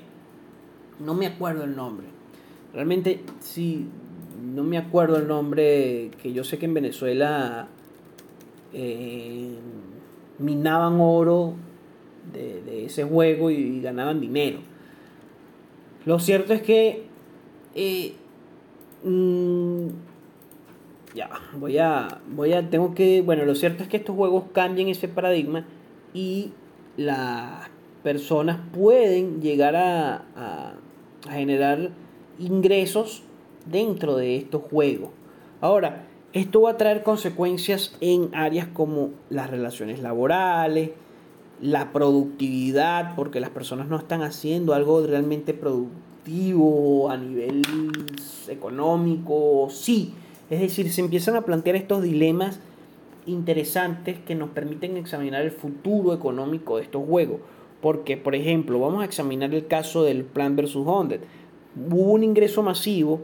[0.98, 2.06] No me acuerdo el nombre.
[2.72, 3.86] Realmente sí,
[4.54, 7.68] no me acuerdo el nombre, que yo sé que en Venezuela
[8.72, 9.56] eh,
[10.38, 11.54] minaban oro
[12.32, 14.58] de, ese juego y, ganaban dinero.
[16.04, 17.04] Lo cierto es que
[17.74, 18.14] eh,
[19.04, 19.88] mm,
[21.14, 24.88] ya, voy a, voy a, tengo que, bueno, lo cierto es que estos juegos cambian
[24.88, 25.66] ese paradigma
[26.14, 26.52] y
[26.96, 27.68] las
[28.02, 30.72] personas pueden llegar a, a,
[31.28, 31.90] generar
[32.38, 33.22] ingresos
[33.66, 35.10] dentro de estos juegos.
[35.60, 40.90] Ahora, esto va a traer consecuencias en áreas como las relaciones laborales,
[41.60, 47.62] la productividad, porque las personas no están haciendo algo realmente productivo a nivel
[48.48, 50.14] económico, sí,
[50.50, 52.58] es decir, se empiezan a plantear estos dilemas
[53.24, 57.40] interesantes que nos permiten examinar el futuro económico de estos juegos.
[57.80, 60.74] Porque, por ejemplo, vamos a examinar el caso del Plan vs.
[60.74, 61.20] Hundred.
[61.76, 63.20] Hubo un ingreso masivo,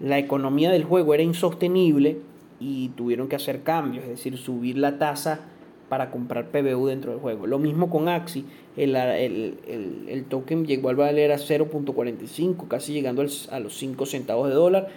[0.00, 2.18] la economía del juego era insostenible
[2.60, 5.40] y tuvieron que hacer cambios, es decir, subir la tasa
[5.88, 7.46] para comprar PBU dentro del juego.
[7.46, 8.44] Lo mismo con Axi,
[8.76, 14.54] el, el token llegó al valer a 0.45, casi llegando a los 5 centavos de
[14.54, 14.88] dólar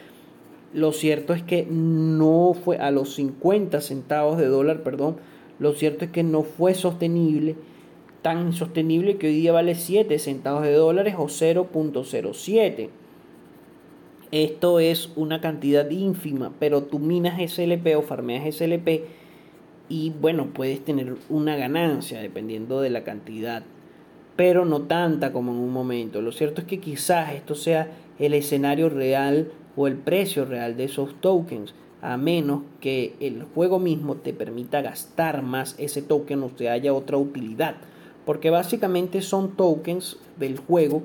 [0.74, 5.18] lo cierto es que no fue a los 50 centavos de dólar, perdón.
[5.60, 7.56] Lo cierto es que no fue sostenible,
[8.24, 12.90] tan insostenible que hoy día vale 7 centavos de dólares o 0.07.
[14.32, 19.04] Esto es una cantidad ínfima, pero tú minas SLP o farmeas SLP
[19.90, 23.64] y bueno, puedes tener una ganancia dependiendo de la cantidad,
[24.36, 26.20] pero no tanta como en un momento.
[26.24, 30.86] Lo cierto es que quizás esto sea el escenario real o el precio real de
[30.86, 36.48] esos tokens, a menos que el juego mismo te permita gastar más ese token o
[36.50, 37.76] te haya otra utilidad.
[38.26, 41.04] Porque básicamente son tokens del juego,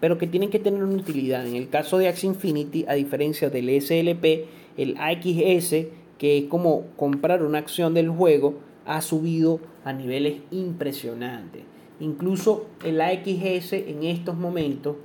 [0.00, 1.46] pero que tienen que tener una utilidad.
[1.46, 5.86] En el caso de Axie Infinity, a diferencia del SLP, el AXS,
[6.18, 11.62] que es como comprar una acción del juego, ha subido a niveles impresionantes.
[11.98, 14.96] Incluso el AXS en estos momentos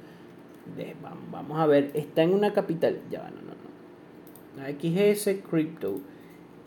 [1.31, 4.79] vamos a ver, está en una capital, ya no, no, no.
[4.79, 5.99] XS Crypto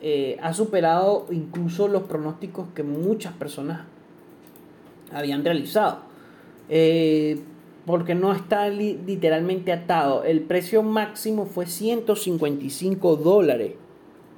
[0.01, 3.81] eh, ha superado incluso los pronósticos que muchas personas
[5.11, 5.99] habían realizado.
[6.69, 7.39] Eh,
[7.85, 10.23] porque no está literalmente atado.
[10.23, 13.73] El precio máximo fue 155 dólares.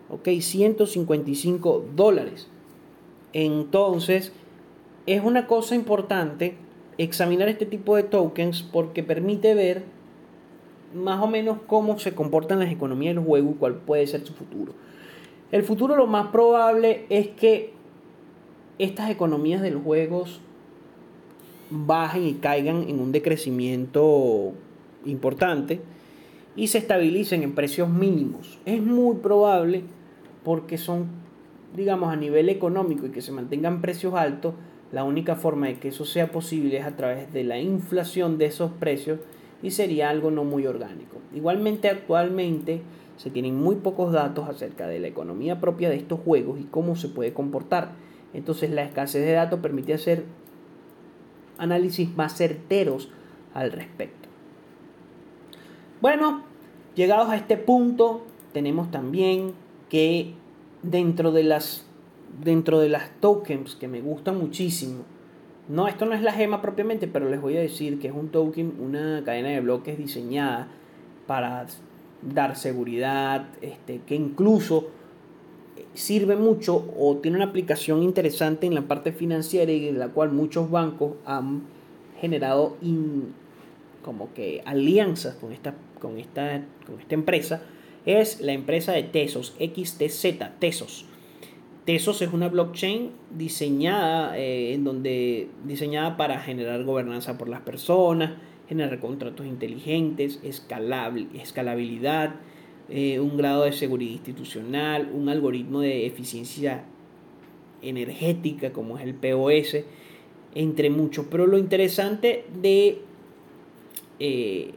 [0.10, 2.48] Ok, 155 dólares.
[3.34, 4.34] Entonces,
[5.06, 6.58] es una cosa importante
[6.98, 9.84] examinar este tipo de tokens porque permite ver
[10.94, 14.34] más o menos cómo se comportan las economías del juego y cuál puede ser su
[14.34, 14.74] futuro.
[15.52, 17.74] El futuro lo más probable es que
[18.80, 20.40] estas economías de los juegos
[21.70, 24.54] bajen y caigan en un decrecimiento
[25.06, 25.82] importante
[26.56, 28.60] y se estabilicen en precios mínimos.
[28.66, 29.84] Es muy probable
[30.44, 31.08] porque son,
[31.76, 34.54] digamos, a nivel económico y que se mantengan precios altos,
[34.92, 38.46] la única forma de que eso sea posible es a través de la inflación de
[38.46, 39.20] esos precios
[39.62, 41.18] y sería algo no muy orgánico.
[41.34, 42.82] Igualmente actualmente
[43.18, 46.96] se tienen muy pocos datos acerca de la economía propia de estos juegos y cómo
[46.96, 47.92] se puede comportar.
[48.34, 50.26] Entonces la escasez de datos permite hacer
[51.58, 53.10] análisis más certeros
[53.54, 54.30] al respecto.
[56.02, 56.44] Bueno,
[56.96, 58.24] llegados a este punto,
[58.54, 59.54] tenemos también
[59.90, 60.36] que
[60.84, 61.87] dentro de las
[62.44, 65.04] dentro de las tokens que me gustan muchísimo,
[65.70, 68.30] No, esto no es la gema propiamente, pero les voy a decir que es un
[68.30, 70.70] token, una cadena de bloques diseñada
[71.28, 71.66] para
[72.22, 74.88] dar seguridad, este, que incluso
[75.94, 80.32] sirve mucho o tiene una aplicación interesante en la parte financiera y en la cual
[80.32, 81.64] muchos bancos han
[82.22, 82.78] generado
[84.04, 87.62] como que alianzas con esta, con, esta, con esta empresa,
[88.06, 91.07] es la empresa de Tesos, XTZ, Tesos.
[91.88, 98.34] Tesos es una blockchain diseñada, eh, en donde, diseñada para generar gobernanza por las personas,
[98.68, 102.36] generar contratos inteligentes, escalable, escalabilidad,
[102.90, 106.84] eh, un grado de seguridad institucional, un algoritmo de eficiencia
[107.82, 109.86] energética como es el POS,
[110.56, 111.28] entre muchos.
[111.32, 113.02] Pero lo interesante de
[114.20, 114.74] eh,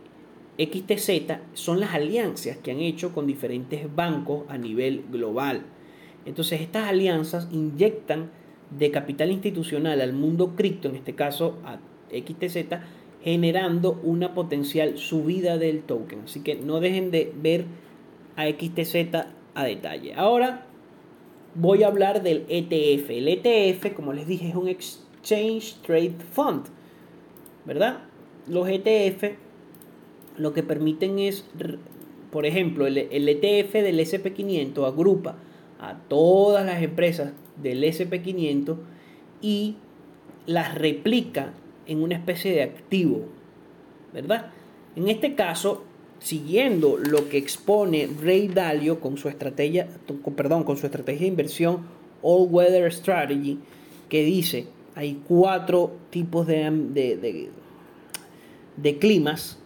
[0.59, 5.65] XTZ son las alianzas que han hecho con diferentes bancos a nivel global.
[6.27, 8.31] Entonces estas alianzas inyectan
[8.77, 11.79] de capital institucional al mundo cripto, en este caso a
[12.11, 12.67] XTZ,
[13.23, 16.23] generando una potencial subida del token.
[16.25, 17.65] Así que no dejen de ver
[18.37, 18.97] a XTZ
[19.55, 20.15] a detalle.
[20.15, 20.67] Ahora
[21.55, 23.11] voy a hablar del ETF.
[23.11, 26.67] El ETF, como les dije, es un Exchange Trade Fund,
[27.67, 28.05] ¿verdad?
[28.47, 29.37] Los ETF
[30.37, 31.45] lo que permiten es,
[32.31, 35.37] por ejemplo, el, el ETF del SP500 agrupa
[35.81, 38.77] a todas las empresas del SP500
[39.41, 39.77] y
[40.47, 41.55] las replica
[41.87, 43.25] en una especie de activo,
[44.13, 44.53] ¿verdad?
[44.95, 45.85] En este caso,
[46.19, 49.89] siguiendo lo que expone Ray Dalio con su estrategia,
[50.37, 51.87] perdón, con su estrategia de inversión
[52.23, 53.59] All Weather Strategy,
[54.09, 57.49] que dice hay cuatro tipos de, de,
[58.77, 59.60] de climas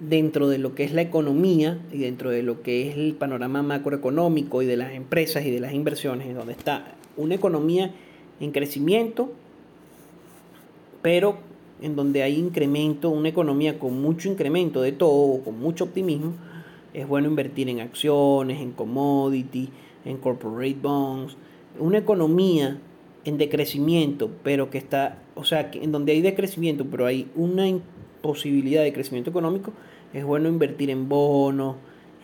[0.00, 3.62] dentro de lo que es la economía y dentro de lo que es el panorama
[3.62, 7.92] macroeconómico y de las empresas y de las inversiones, donde está una economía
[8.40, 9.32] en crecimiento,
[11.02, 11.38] pero
[11.80, 16.32] en donde hay incremento, una economía con mucho incremento de todo, con mucho optimismo,
[16.92, 19.68] es bueno invertir en acciones, en commodity,
[20.04, 21.36] en corporate bonds,
[21.78, 22.78] una economía
[23.24, 27.66] en decrecimiento, pero que está, o sea, en donde hay decrecimiento, pero hay una
[28.24, 29.74] posibilidad de crecimiento económico,
[30.14, 31.76] es bueno invertir en bonos,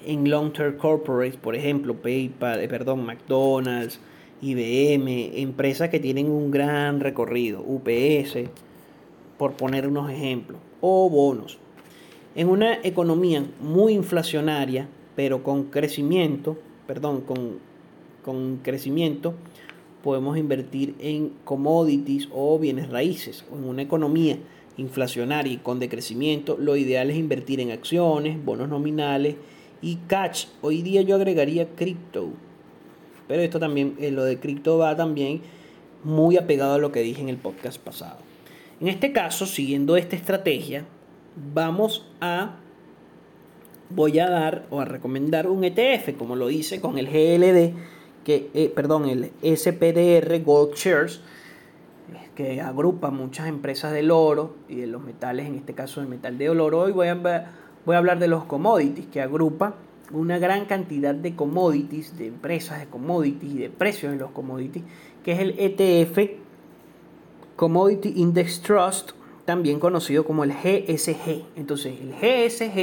[0.06, 4.00] en long-term corporates, por ejemplo, PayPal, eh, perdón, McDonald's,
[4.40, 8.48] IBM, empresas que tienen un gran recorrido, UPS,
[9.36, 11.58] por poner unos ejemplos, o bonos.
[12.34, 17.58] En una economía muy inflacionaria, pero con crecimiento, perdón, con,
[18.24, 19.34] con crecimiento,
[20.02, 24.38] podemos invertir en commodities o bienes raíces, o en una economía
[24.80, 29.36] inflacionaria y con decrecimiento, lo ideal es invertir en acciones, bonos nominales
[29.82, 30.46] y cash.
[30.62, 32.30] Hoy día yo agregaría cripto.
[33.28, 35.42] Pero esto también, eh, lo de cripto va también
[36.02, 38.18] muy apegado a lo que dije en el podcast pasado.
[38.80, 40.86] En este caso, siguiendo esta estrategia,
[41.54, 42.56] vamos a
[43.90, 47.74] voy a dar o a recomendar un ETF, como lo hice con el GLD,
[48.24, 51.20] que eh, perdón, el SPDR Gold Shares
[52.40, 56.38] que agrupa muchas empresas del oro y de los metales, en este caso el metal
[56.38, 56.81] de oro.
[56.81, 57.14] Hoy voy a,
[57.85, 59.74] voy a hablar de los commodities, que agrupa
[60.11, 64.85] una gran cantidad de commodities, de empresas de commodities y de precios de los commodities,
[65.22, 66.40] que es el ETF
[67.57, 69.11] Commodity Index Trust,
[69.44, 71.44] también conocido como el GSG.
[71.57, 72.79] Entonces, el GSG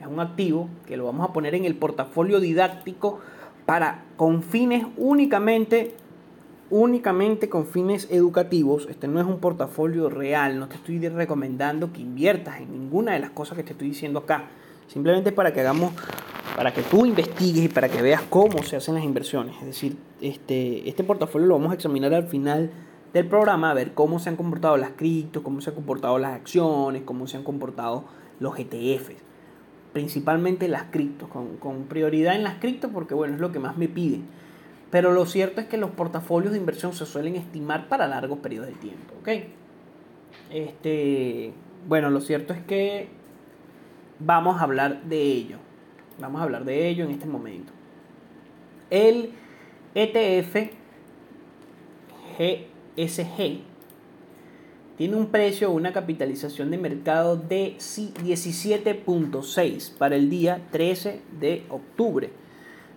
[0.00, 3.20] es un activo que lo vamos a poner en el portafolio didáctico
[3.64, 5.94] para con fines únicamente
[6.72, 8.86] únicamente con fines educativos.
[8.88, 13.18] Este no es un portafolio real, no te estoy recomendando que inviertas en ninguna de
[13.18, 14.46] las cosas que te estoy diciendo acá.
[14.88, 15.92] Simplemente para que hagamos,
[16.56, 19.54] para que tú investigues y para que veas cómo se hacen las inversiones.
[19.60, 22.70] Es decir, este, este portafolio lo vamos a examinar al final
[23.12, 26.32] del programa, a ver cómo se han comportado las criptos, cómo se han comportado las
[26.32, 28.04] acciones, cómo se han comportado
[28.40, 29.16] los ETFs.
[29.92, 33.76] Principalmente las criptos, con, con prioridad en las criptos porque bueno, es lo que más
[33.76, 34.24] me piden
[34.92, 38.68] pero lo cierto es que los portafolios de inversión se suelen estimar para largos periodos
[38.68, 39.14] de tiempo.
[40.50, 41.54] Este,
[41.88, 43.08] bueno, lo cierto es que
[44.18, 45.56] vamos a hablar de ello.
[46.20, 47.72] Vamos a hablar de ello en este momento.
[48.90, 49.30] El
[49.94, 50.72] ETF
[52.36, 53.60] GSG
[54.98, 62.30] tiene un precio, una capitalización de mercado de 17.6 para el día 13 de octubre.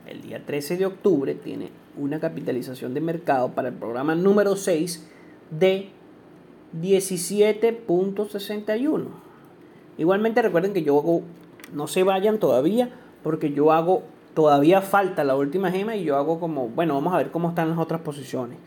[0.05, 5.09] El día 13 de octubre tiene una capitalización de mercado para el programa número 6
[5.51, 5.89] de
[6.81, 9.05] 17.61.
[9.97, 11.21] Igualmente recuerden que yo hago,
[11.73, 12.89] no se vayan todavía,
[13.23, 17.17] porque yo hago, todavía falta la última gema y yo hago como, bueno, vamos a
[17.17, 18.57] ver cómo están las otras posiciones.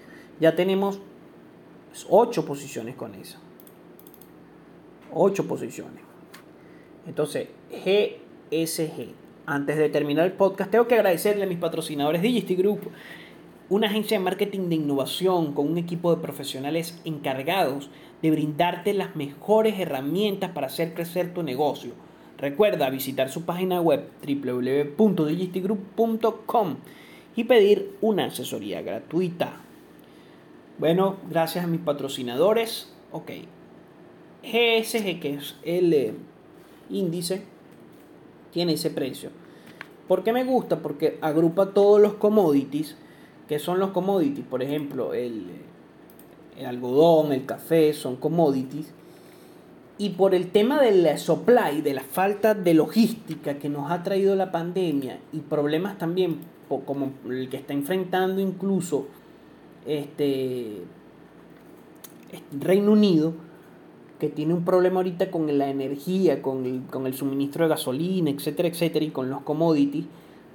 [0.40, 1.00] Ya tenemos
[2.08, 3.38] 8 posiciones con esa.
[5.12, 6.02] 8 posiciones.
[7.06, 9.14] Entonces, GSG.
[9.46, 12.80] Antes de terminar el podcast, tengo que agradecerle a mis patrocinadores Digisty Group,
[13.70, 17.90] una agencia de marketing de innovación con un equipo de profesionales encargados
[18.22, 21.92] de brindarte las mejores herramientas para hacer crecer tu negocio.
[22.38, 26.76] Recuerda visitar su página web www.digistigroup.com
[27.36, 29.60] y pedir una asesoría gratuita.
[30.78, 32.94] Bueno, gracias a mis patrocinadores.
[33.12, 33.32] Ok.
[34.42, 36.14] GSG, que es el eh,
[36.88, 37.42] índice,
[38.52, 39.30] tiene ese precio.
[40.06, 40.80] ¿Por qué me gusta?
[40.80, 42.96] Porque agrupa todos los commodities.
[43.48, 44.44] Que son los commodities?
[44.46, 45.46] Por ejemplo, el,
[46.56, 48.92] el algodón, el café, son commodities.
[49.96, 54.36] Y por el tema del supply, de la falta de logística que nos ha traído
[54.36, 56.38] la pandemia y problemas también
[56.68, 59.06] como el que está enfrentando incluso
[59.86, 60.82] este
[62.60, 63.32] Reino Unido,
[64.20, 68.30] que tiene un problema ahorita con la energía, con el, con el suministro de gasolina,
[68.30, 70.04] etcétera, etcétera, y con los commodities,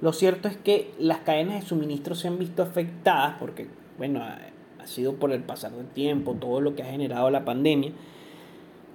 [0.04, 4.86] lo cierto es que las cadenas de suministro se han visto afectadas porque, bueno, ha,
[4.86, 7.90] sido por el pasar del tiempo, todo lo que ha generado la pandemia,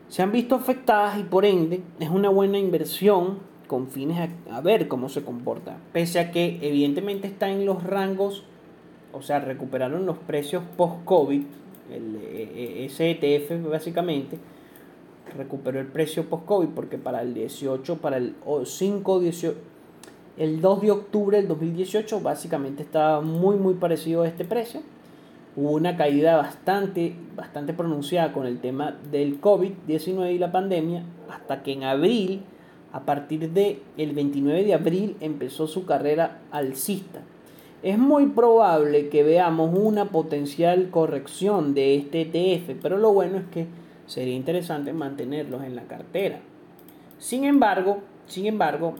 [0.07, 4.87] se han visto afectadas y por ende es una buena inversión con fines a, ver
[4.87, 5.77] cómo se comporta.
[5.93, 8.43] Pese a que evidentemente está en los rangos,
[9.11, 11.41] o sea, recuperaron los precios post-COVID,
[11.91, 14.37] el SETF e básicamente,
[15.35, 19.57] recuperó el precio post-COVID porque para el 18, para el 5, 18,
[20.39, 24.81] el 2 de octubre del 2018 básicamente estaba muy muy parecido a este precio.
[25.57, 31.61] Hubo una caída bastante, bastante pronunciada con el tema del COVID-19 y la pandemia hasta
[31.61, 32.41] que en abril,
[32.93, 37.19] a partir del el 29 de abril, empezó su carrera alcista.
[37.83, 43.45] Es muy probable que veamos una potencial corrección de este ETF, pero lo bueno es
[43.51, 43.67] que
[44.05, 46.39] sería interesante mantenerlos en la cartera.
[47.17, 48.95] Sin embargo, sin embargo,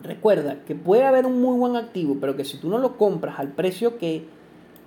[0.00, 3.38] recuerda que puede haber un muy buen activo, pero que si tú no lo compras
[3.38, 4.26] al precio que,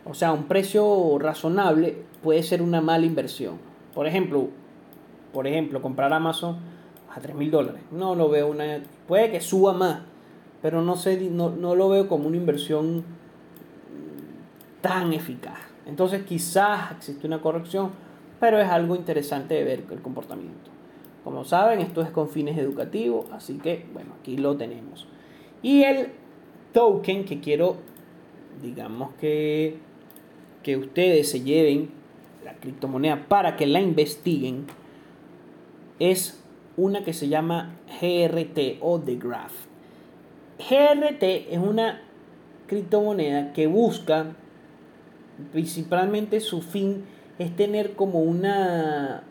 [0.06, 3.58] o sea, un precio razonable, puede ser una mala inversión.
[3.94, 4.50] Por ejemplo,
[5.34, 6.58] por ejemplo, comprar Amazon
[7.14, 7.82] a 3 mil dólares.
[7.92, 10.02] No lo veo una, puede que suba más,
[10.62, 13.04] pero no sé, no, no lo veo como una inversión
[14.82, 15.60] tan eficaz.
[15.86, 17.92] Entonces quizás existe una corrección,
[18.40, 20.77] pero es algo interesante de ver el comportamiento.
[21.28, 25.10] Como saben, esto es con fines educativos, así que bueno, aquí lo tenemos.
[25.62, 26.12] Y el
[26.72, 27.76] token que quiero,
[28.62, 29.76] digamos que,
[30.64, 31.90] que ustedes se lleven
[32.46, 34.68] la criptomoneda para que la investiguen,
[36.00, 36.42] es
[36.78, 39.66] una que se llama GRT o The Graph.
[40.60, 42.04] GRT es una
[42.68, 44.34] criptomoneda que busca
[45.52, 47.04] principalmente su fin
[47.38, 49.24] es tener como una,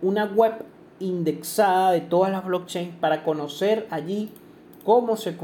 [0.00, 0.70] una web
[1.02, 4.30] indexada de todas las blockchains para conocer allí
[4.84, 5.36] cómo se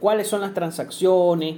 [0.00, 1.56] cuáles son las transacciones,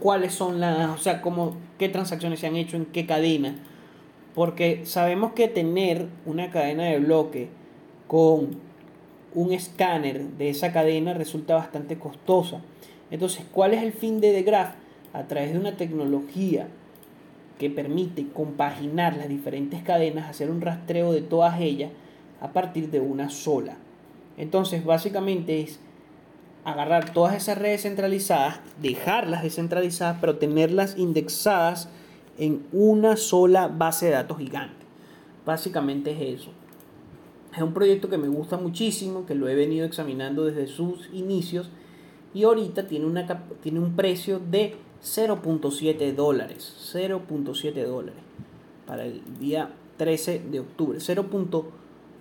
[0.00, 3.56] cuáles son las, o sea, cómo, qué transacciones se han hecho en qué cadena.
[4.34, 7.48] Porque sabemos que tener una cadena de bloque
[8.06, 8.58] con
[9.34, 12.60] un escáner de esa cadena resulta bastante costosa.
[13.10, 14.74] Entonces, ¿cuál es el fin de The Graph?
[15.12, 16.68] A través de una tecnología
[17.58, 21.90] que permite compaginar las diferentes cadenas, hacer un rastreo de todas ellas
[22.40, 23.76] a partir de una sola.
[24.36, 25.80] Entonces, básicamente es
[26.64, 31.88] agarrar todas esas redes centralizadas, dejarlas descentralizadas, pero tenerlas indexadas
[32.38, 34.84] en una sola base de datos gigante.
[35.44, 36.50] Básicamente es eso.
[37.54, 41.70] Es un proyecto que me gusta muchísimo, que lo he venido examinando desde sus inicios
[42.34, 43.26] y ahorita tiene, una,
[43.62, 46.92] tiene un precio de 0.7 dólares.
[46.92, 48.20] 0.7 dólares
[48.86, 50.98] para el día 13 de octubre.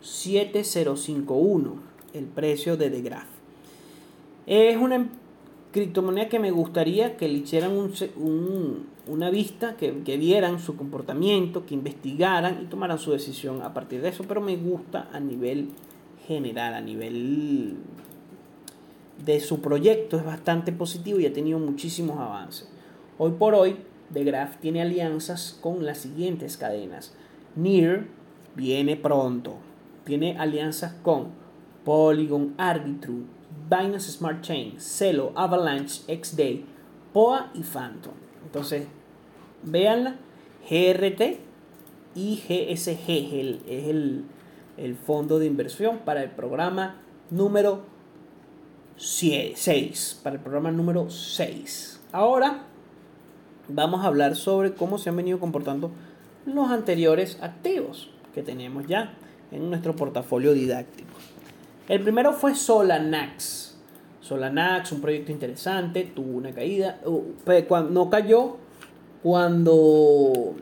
[0.05, 1.73] 0.7051
[2.13, 3.27] el precio de The Graph.
[4.45, 5.09] Es una
[5.71, 11.65] criptomoneda que me gustaría que le hicieran un, una vista, que, que, vieran su comportamiento,
[11.65, 14.23] que investigaran y tomaran su decisión a partir de eso.
[14.27, 15.69] Pero me gusta a nivel
[16.27, 17.77] general, a nivel
[19.25, 22.69] de su proyecto es bastante positivo y ha tenido muchísimos avances.
[23.17, 23.77] Hoy por hoy,
[24.13, 27.13] The Graph tiene alianzas con las siguientes cadenas.
[27.55, 28.05] Near
[28.55, 29.64] viene pronto.
[30.05, 31.29] Tiene alianzas con
[31.83, 33.25] Polygon, Arbitrum,
[33.69, 36.63] Binance Smart Chain, Celo, Avalanche, XDay,
[37.13, 38.13] POA y Phantom.
[38.45, 38.87] Entonces,
[39.63, 40.15] véanla.
[40.67, 41.21] GRT
[42.15, 44.23] y GSG es el,
[44.77, 46.95] el fondo de inversión para el programa
[47.29, 47.83] número
[48.97, 50.21] 6.
[50.23, 52.01] Para el programa número 6.
[52.11, 52.63] Ahora
[53.67, 55.91] vamos a hablar sobre cómo se han venido comportando
[56.45, 59.13] los anteriores activos que tenemos ya
[59.55, 61.09] en nuestro portafolio didáctico.
[61.87, 63.75] El primero fue Solanax.
[64.21, 66.99] Solanax, un proyecto interesante, tuvo una caída,
[67.91, 68.57] no cayó
[69.21, 70.55] cuando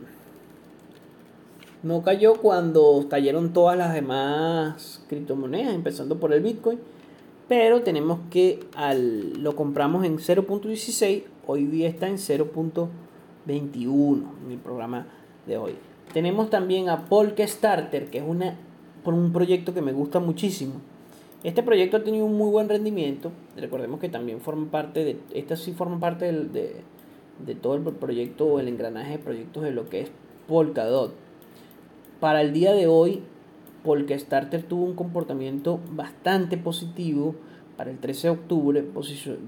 [1.84, 6.80] no cayó cuando cayeron todas las demás criptomonedas, empezando por el Bitcoin.
[7.48, 14.58] Pero tenemos que al, lo compramos en 0.16, hoy día está en 0.21 en el
[14.60, 15.08] programa
[15.46, 15.76] de hoy.
[16.14, 18.56] Tenemos también a Polka Starter, que es una,
[19.06, 20.76] un proyecto que me gusta muchísimo.
[21.44, 23.32] Este proyecto ha tenido un muy buen rendimiento.
[23.58, 26.76] Recordemos que también forma parte de, esta sí forma parte de,
[27.46, 30.12] de todo el proyecto, el engranaje de proyectos de lo que es
[30.48, 31.14] Polkadot.
[32.22, 33.22] Para el día de hoy,
[33.84, 37.36] Polka Starter tuvo un comportamiento bastante positivo
[37.76, 38.86] para el 13 de octubre,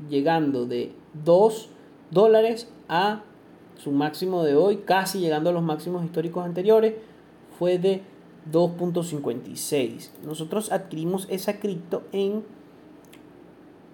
[0.10, 0.92] llegando de
[1.24, 1.70] 2
[2.12, 3.24] dólares a
[3.78, 6.96] su máximo de hoy, casi llegando a los máximos históricos anteriores,
[7.58, 8.02] fue de
[8.52, 10.10] 2.56.
[10.26, 12.44] Nosotros adquirimos esa cripto en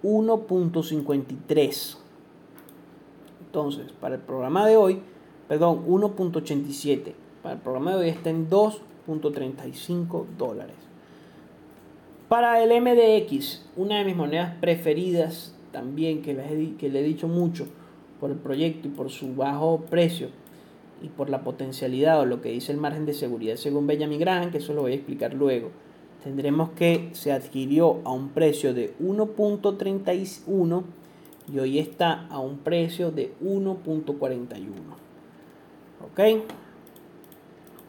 [0.04, 1.98] 1.53.
[3.46, 5.02] Entonces, para el programa de hoy,
[5.48, 7.14] perdón, 1.87.
[7.44, 10.76] Para el programa de hoy está en 2.35 dólares.
[12.28, 17.68] Para el MDX, una de mis monedas preferidas también, que, les le he dicho mucho
[18.20, 20.30] por el proyecto y por su bajo precio
[21.02, 24.52] y por la potencialidad o lo que dice el margen de seguridad según Benjamin Graham,
[24.52, 25.72] que eso lo voy a explicar luego,
[26.24, 30.84] tendremos que se adquirió a un precio de 1.31
[31.52, 34.60] y hoy está a un precio de 1.41.
[36.04, 36.20] ¿Ok?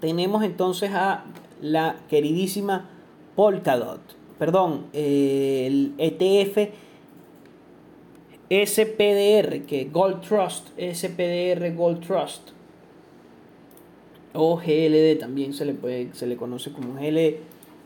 [0.03, 1.25] tenemos entonces a
[1.61, 2.91] la queridísima
[3.37, 4.01] Polkadot,
[4.37, 6.73] perdón, el ETF
[8.51, 12.51] SPDR, que Gold Trust, SPDR Gold Trust,
[14.35, 17.37] o GLD también se le, puede, se le conoce como GLD,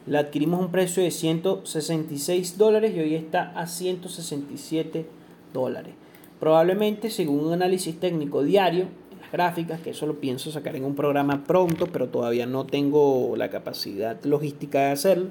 [0.07, 5.07] la adquirimos a un precio de 166 dólares y hoy está a 167
[5.53, 5.95] dólares.
[6.39, 8.87] Probablemente, según un análisis técnico diario,
[9.33, 13.51] gráficas, que eso lo pienso sacar en un programa pronto, pero todavía no tengo la
[13.51, 15.29] capacidad logística de hacerlo.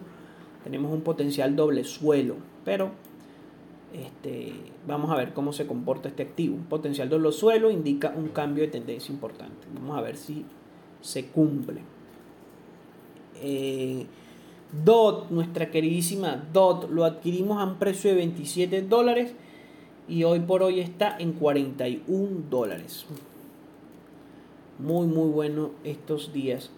[0.64, 2.36] Tenemos un potencial doble suelo,
[2.66, 2.92] pero
[3.94, 4.54] este,
[4.88, 6.56] vamos a ver cómo se comporta este activo.
[6.56, 9.68] Un potencial doble suelo indica un cambio de tendencia importante.
[9.74, 10.44] Vamos a ver si
[11.06, 11.82] se cumple.
[13.42, 14.06] Eh,
[14.84, 19.34] DOT, nuestra queridísima DOT, lo adquirimos a un precio de 27 dólares
[20.08, 23.06] y hoy por hoy está en 41 dólares
[24.80, 26.70] muy muy bueno estos días.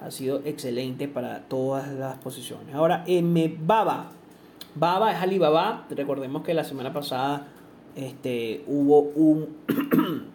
[0.00, 2.74] Ha sido excelente para todas las posiciones.
[2.74, 4.10] Ahora, M Baba.
[4.74, 5.86] Baba es Alibaba.
[5.90, 7.46] Recordemos que la semana pasada
[7.94, 9.48] este, hubo un,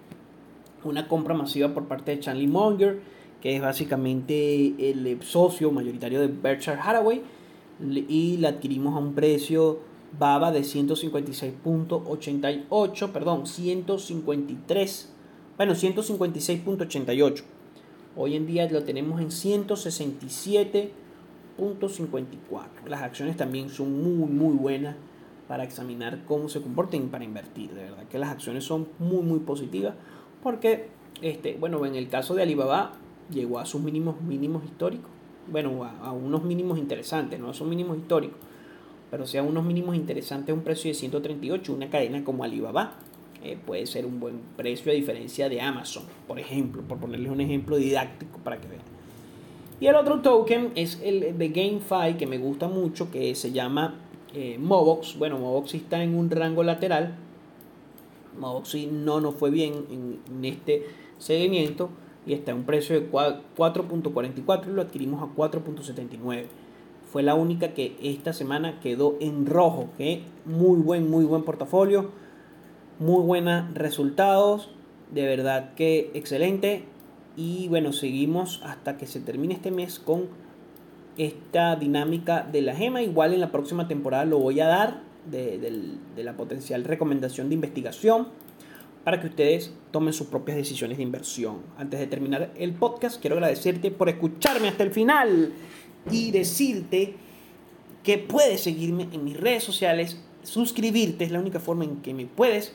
[0.84, 3.02] una compra masiva por parte de Chanley Monger,
[3.42, 7.22] que es básicamente el socio mayoritario de Berkshire Hathaway.
[8.10, 9.80] Y la adquirimos a un precio
[10.18, 15.10] Baba de 156.88, perdón, 153
[15.58, 17.44] bueno, 156.88.
[18.16, 20.92] Hoy en día lo tenemos en 167.54.
[22.86, 24.96] Las acciones también son muy, muy buenas
[25.48, 27.74] para examinar cómo se comporten para invertir.
[27.74, 29.96] De verdad que las acciones son muy, muy positivas
[30.44, 30.90] porque,
[31.24, 32.94] este, bueno, en el caso de Alibaba
[33.32, 35.10] llegó a sus mínimos, mínimos históricos.
[35.50, 38.38] Bueno, a, unos mínimos interesantes, no son mínimos históricos,
[39.10, 42.96] pero sea unos mínimos interesantes a un precio de 138, una cadena como Alibaba
[43.44, 47.40] eh, puede ser un buen precio a diferencia de Amazon, por ejemplo, por ponerles un
[47.40, 48.82] ejemplo didáctico para que vean.
[49.80, 53.96] Y el otro token es el de GameFi que me gusta mucho, que se llama
[54.34, 55.18] eh, Mobox.
[55.18, 57.16] Bueno, Mobox está en un rango lateral.
[58.40, 60.88] Mobox no nos fue bien en, en este
[61.20, 61.90] seguimiento
[62.28, 66.46] y está en un precio de 4.44 y lo adquirimos a 4.79
[67.12, 69.88] fue la única que esta semana quedó en rojo.
[69.98, 72.12] Que muy buen, muy buen portafolio
[73.00, 74.70] muy buenos resultados,
[75.12, 76.84] de verdad que excelente.
[77.36, 80.26] Y bueno, seguimos hasta que se termine este mes con
[81.18, 83.04] esta dinámica de la gema.
[83.04, 88.30] Igual en la próxima temporada lo voy a dar de, la potencial recomendación de investigación
[89.08, 91.60] para que ustedes tomen sus propias decisiones de inversión.
[91.78, 95.54] Antes de terminar el podcast, quiero agradecerte por escucharme hasta el final
[96.12, 97.16] y decirte
[98.04, 102.26] que puedes seguirme en mis redes sociales, suscribirte, es la única forma en que me
[102.26, 102.74] puedes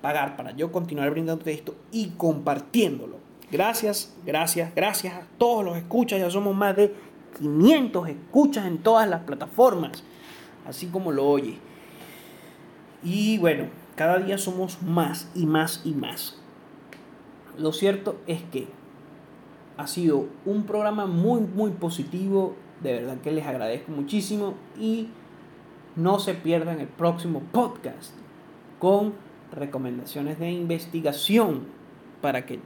[0.00, 3.16] pagar para yo continuar brindándote esto y compartiéndolo.
[3.50, 6.20] Gracias, gracias, gracias a todos los escuchas.
[6.20, 6.94] Ya somos más de
[7.40, 10.04] 500 escuchas en todas las plataformas,
[10.64, 11.56] así como lo oye.
[13.02, 16.38] Y bueno, cada día somos más y más y más.
[17.58, 18.68] Lo cierto es que
[19.76, 22.54] ha sido un programa muy, muy positivo.
[22.82, 25.08] De verdad que les agradezco muchísimo y
[25.96, 28.14] no se pierdan el próximo podcast
[28.78, 29.14] con
[29.52, 31.66] recomendaciones de investigación
[32.20, 32.58] para que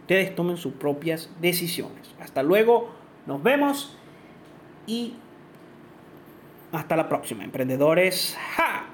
[0.00, 2.14] ustedes tomen sus propias decisiones.
[2.20, 2.90] Hasta luego,
[3.26, 3.96] nos vemos
[4.86, 5.14] y
[6.72, 8.36] hasta la próxima, emprendedores.
[8.56, 8.84] ¡Ja!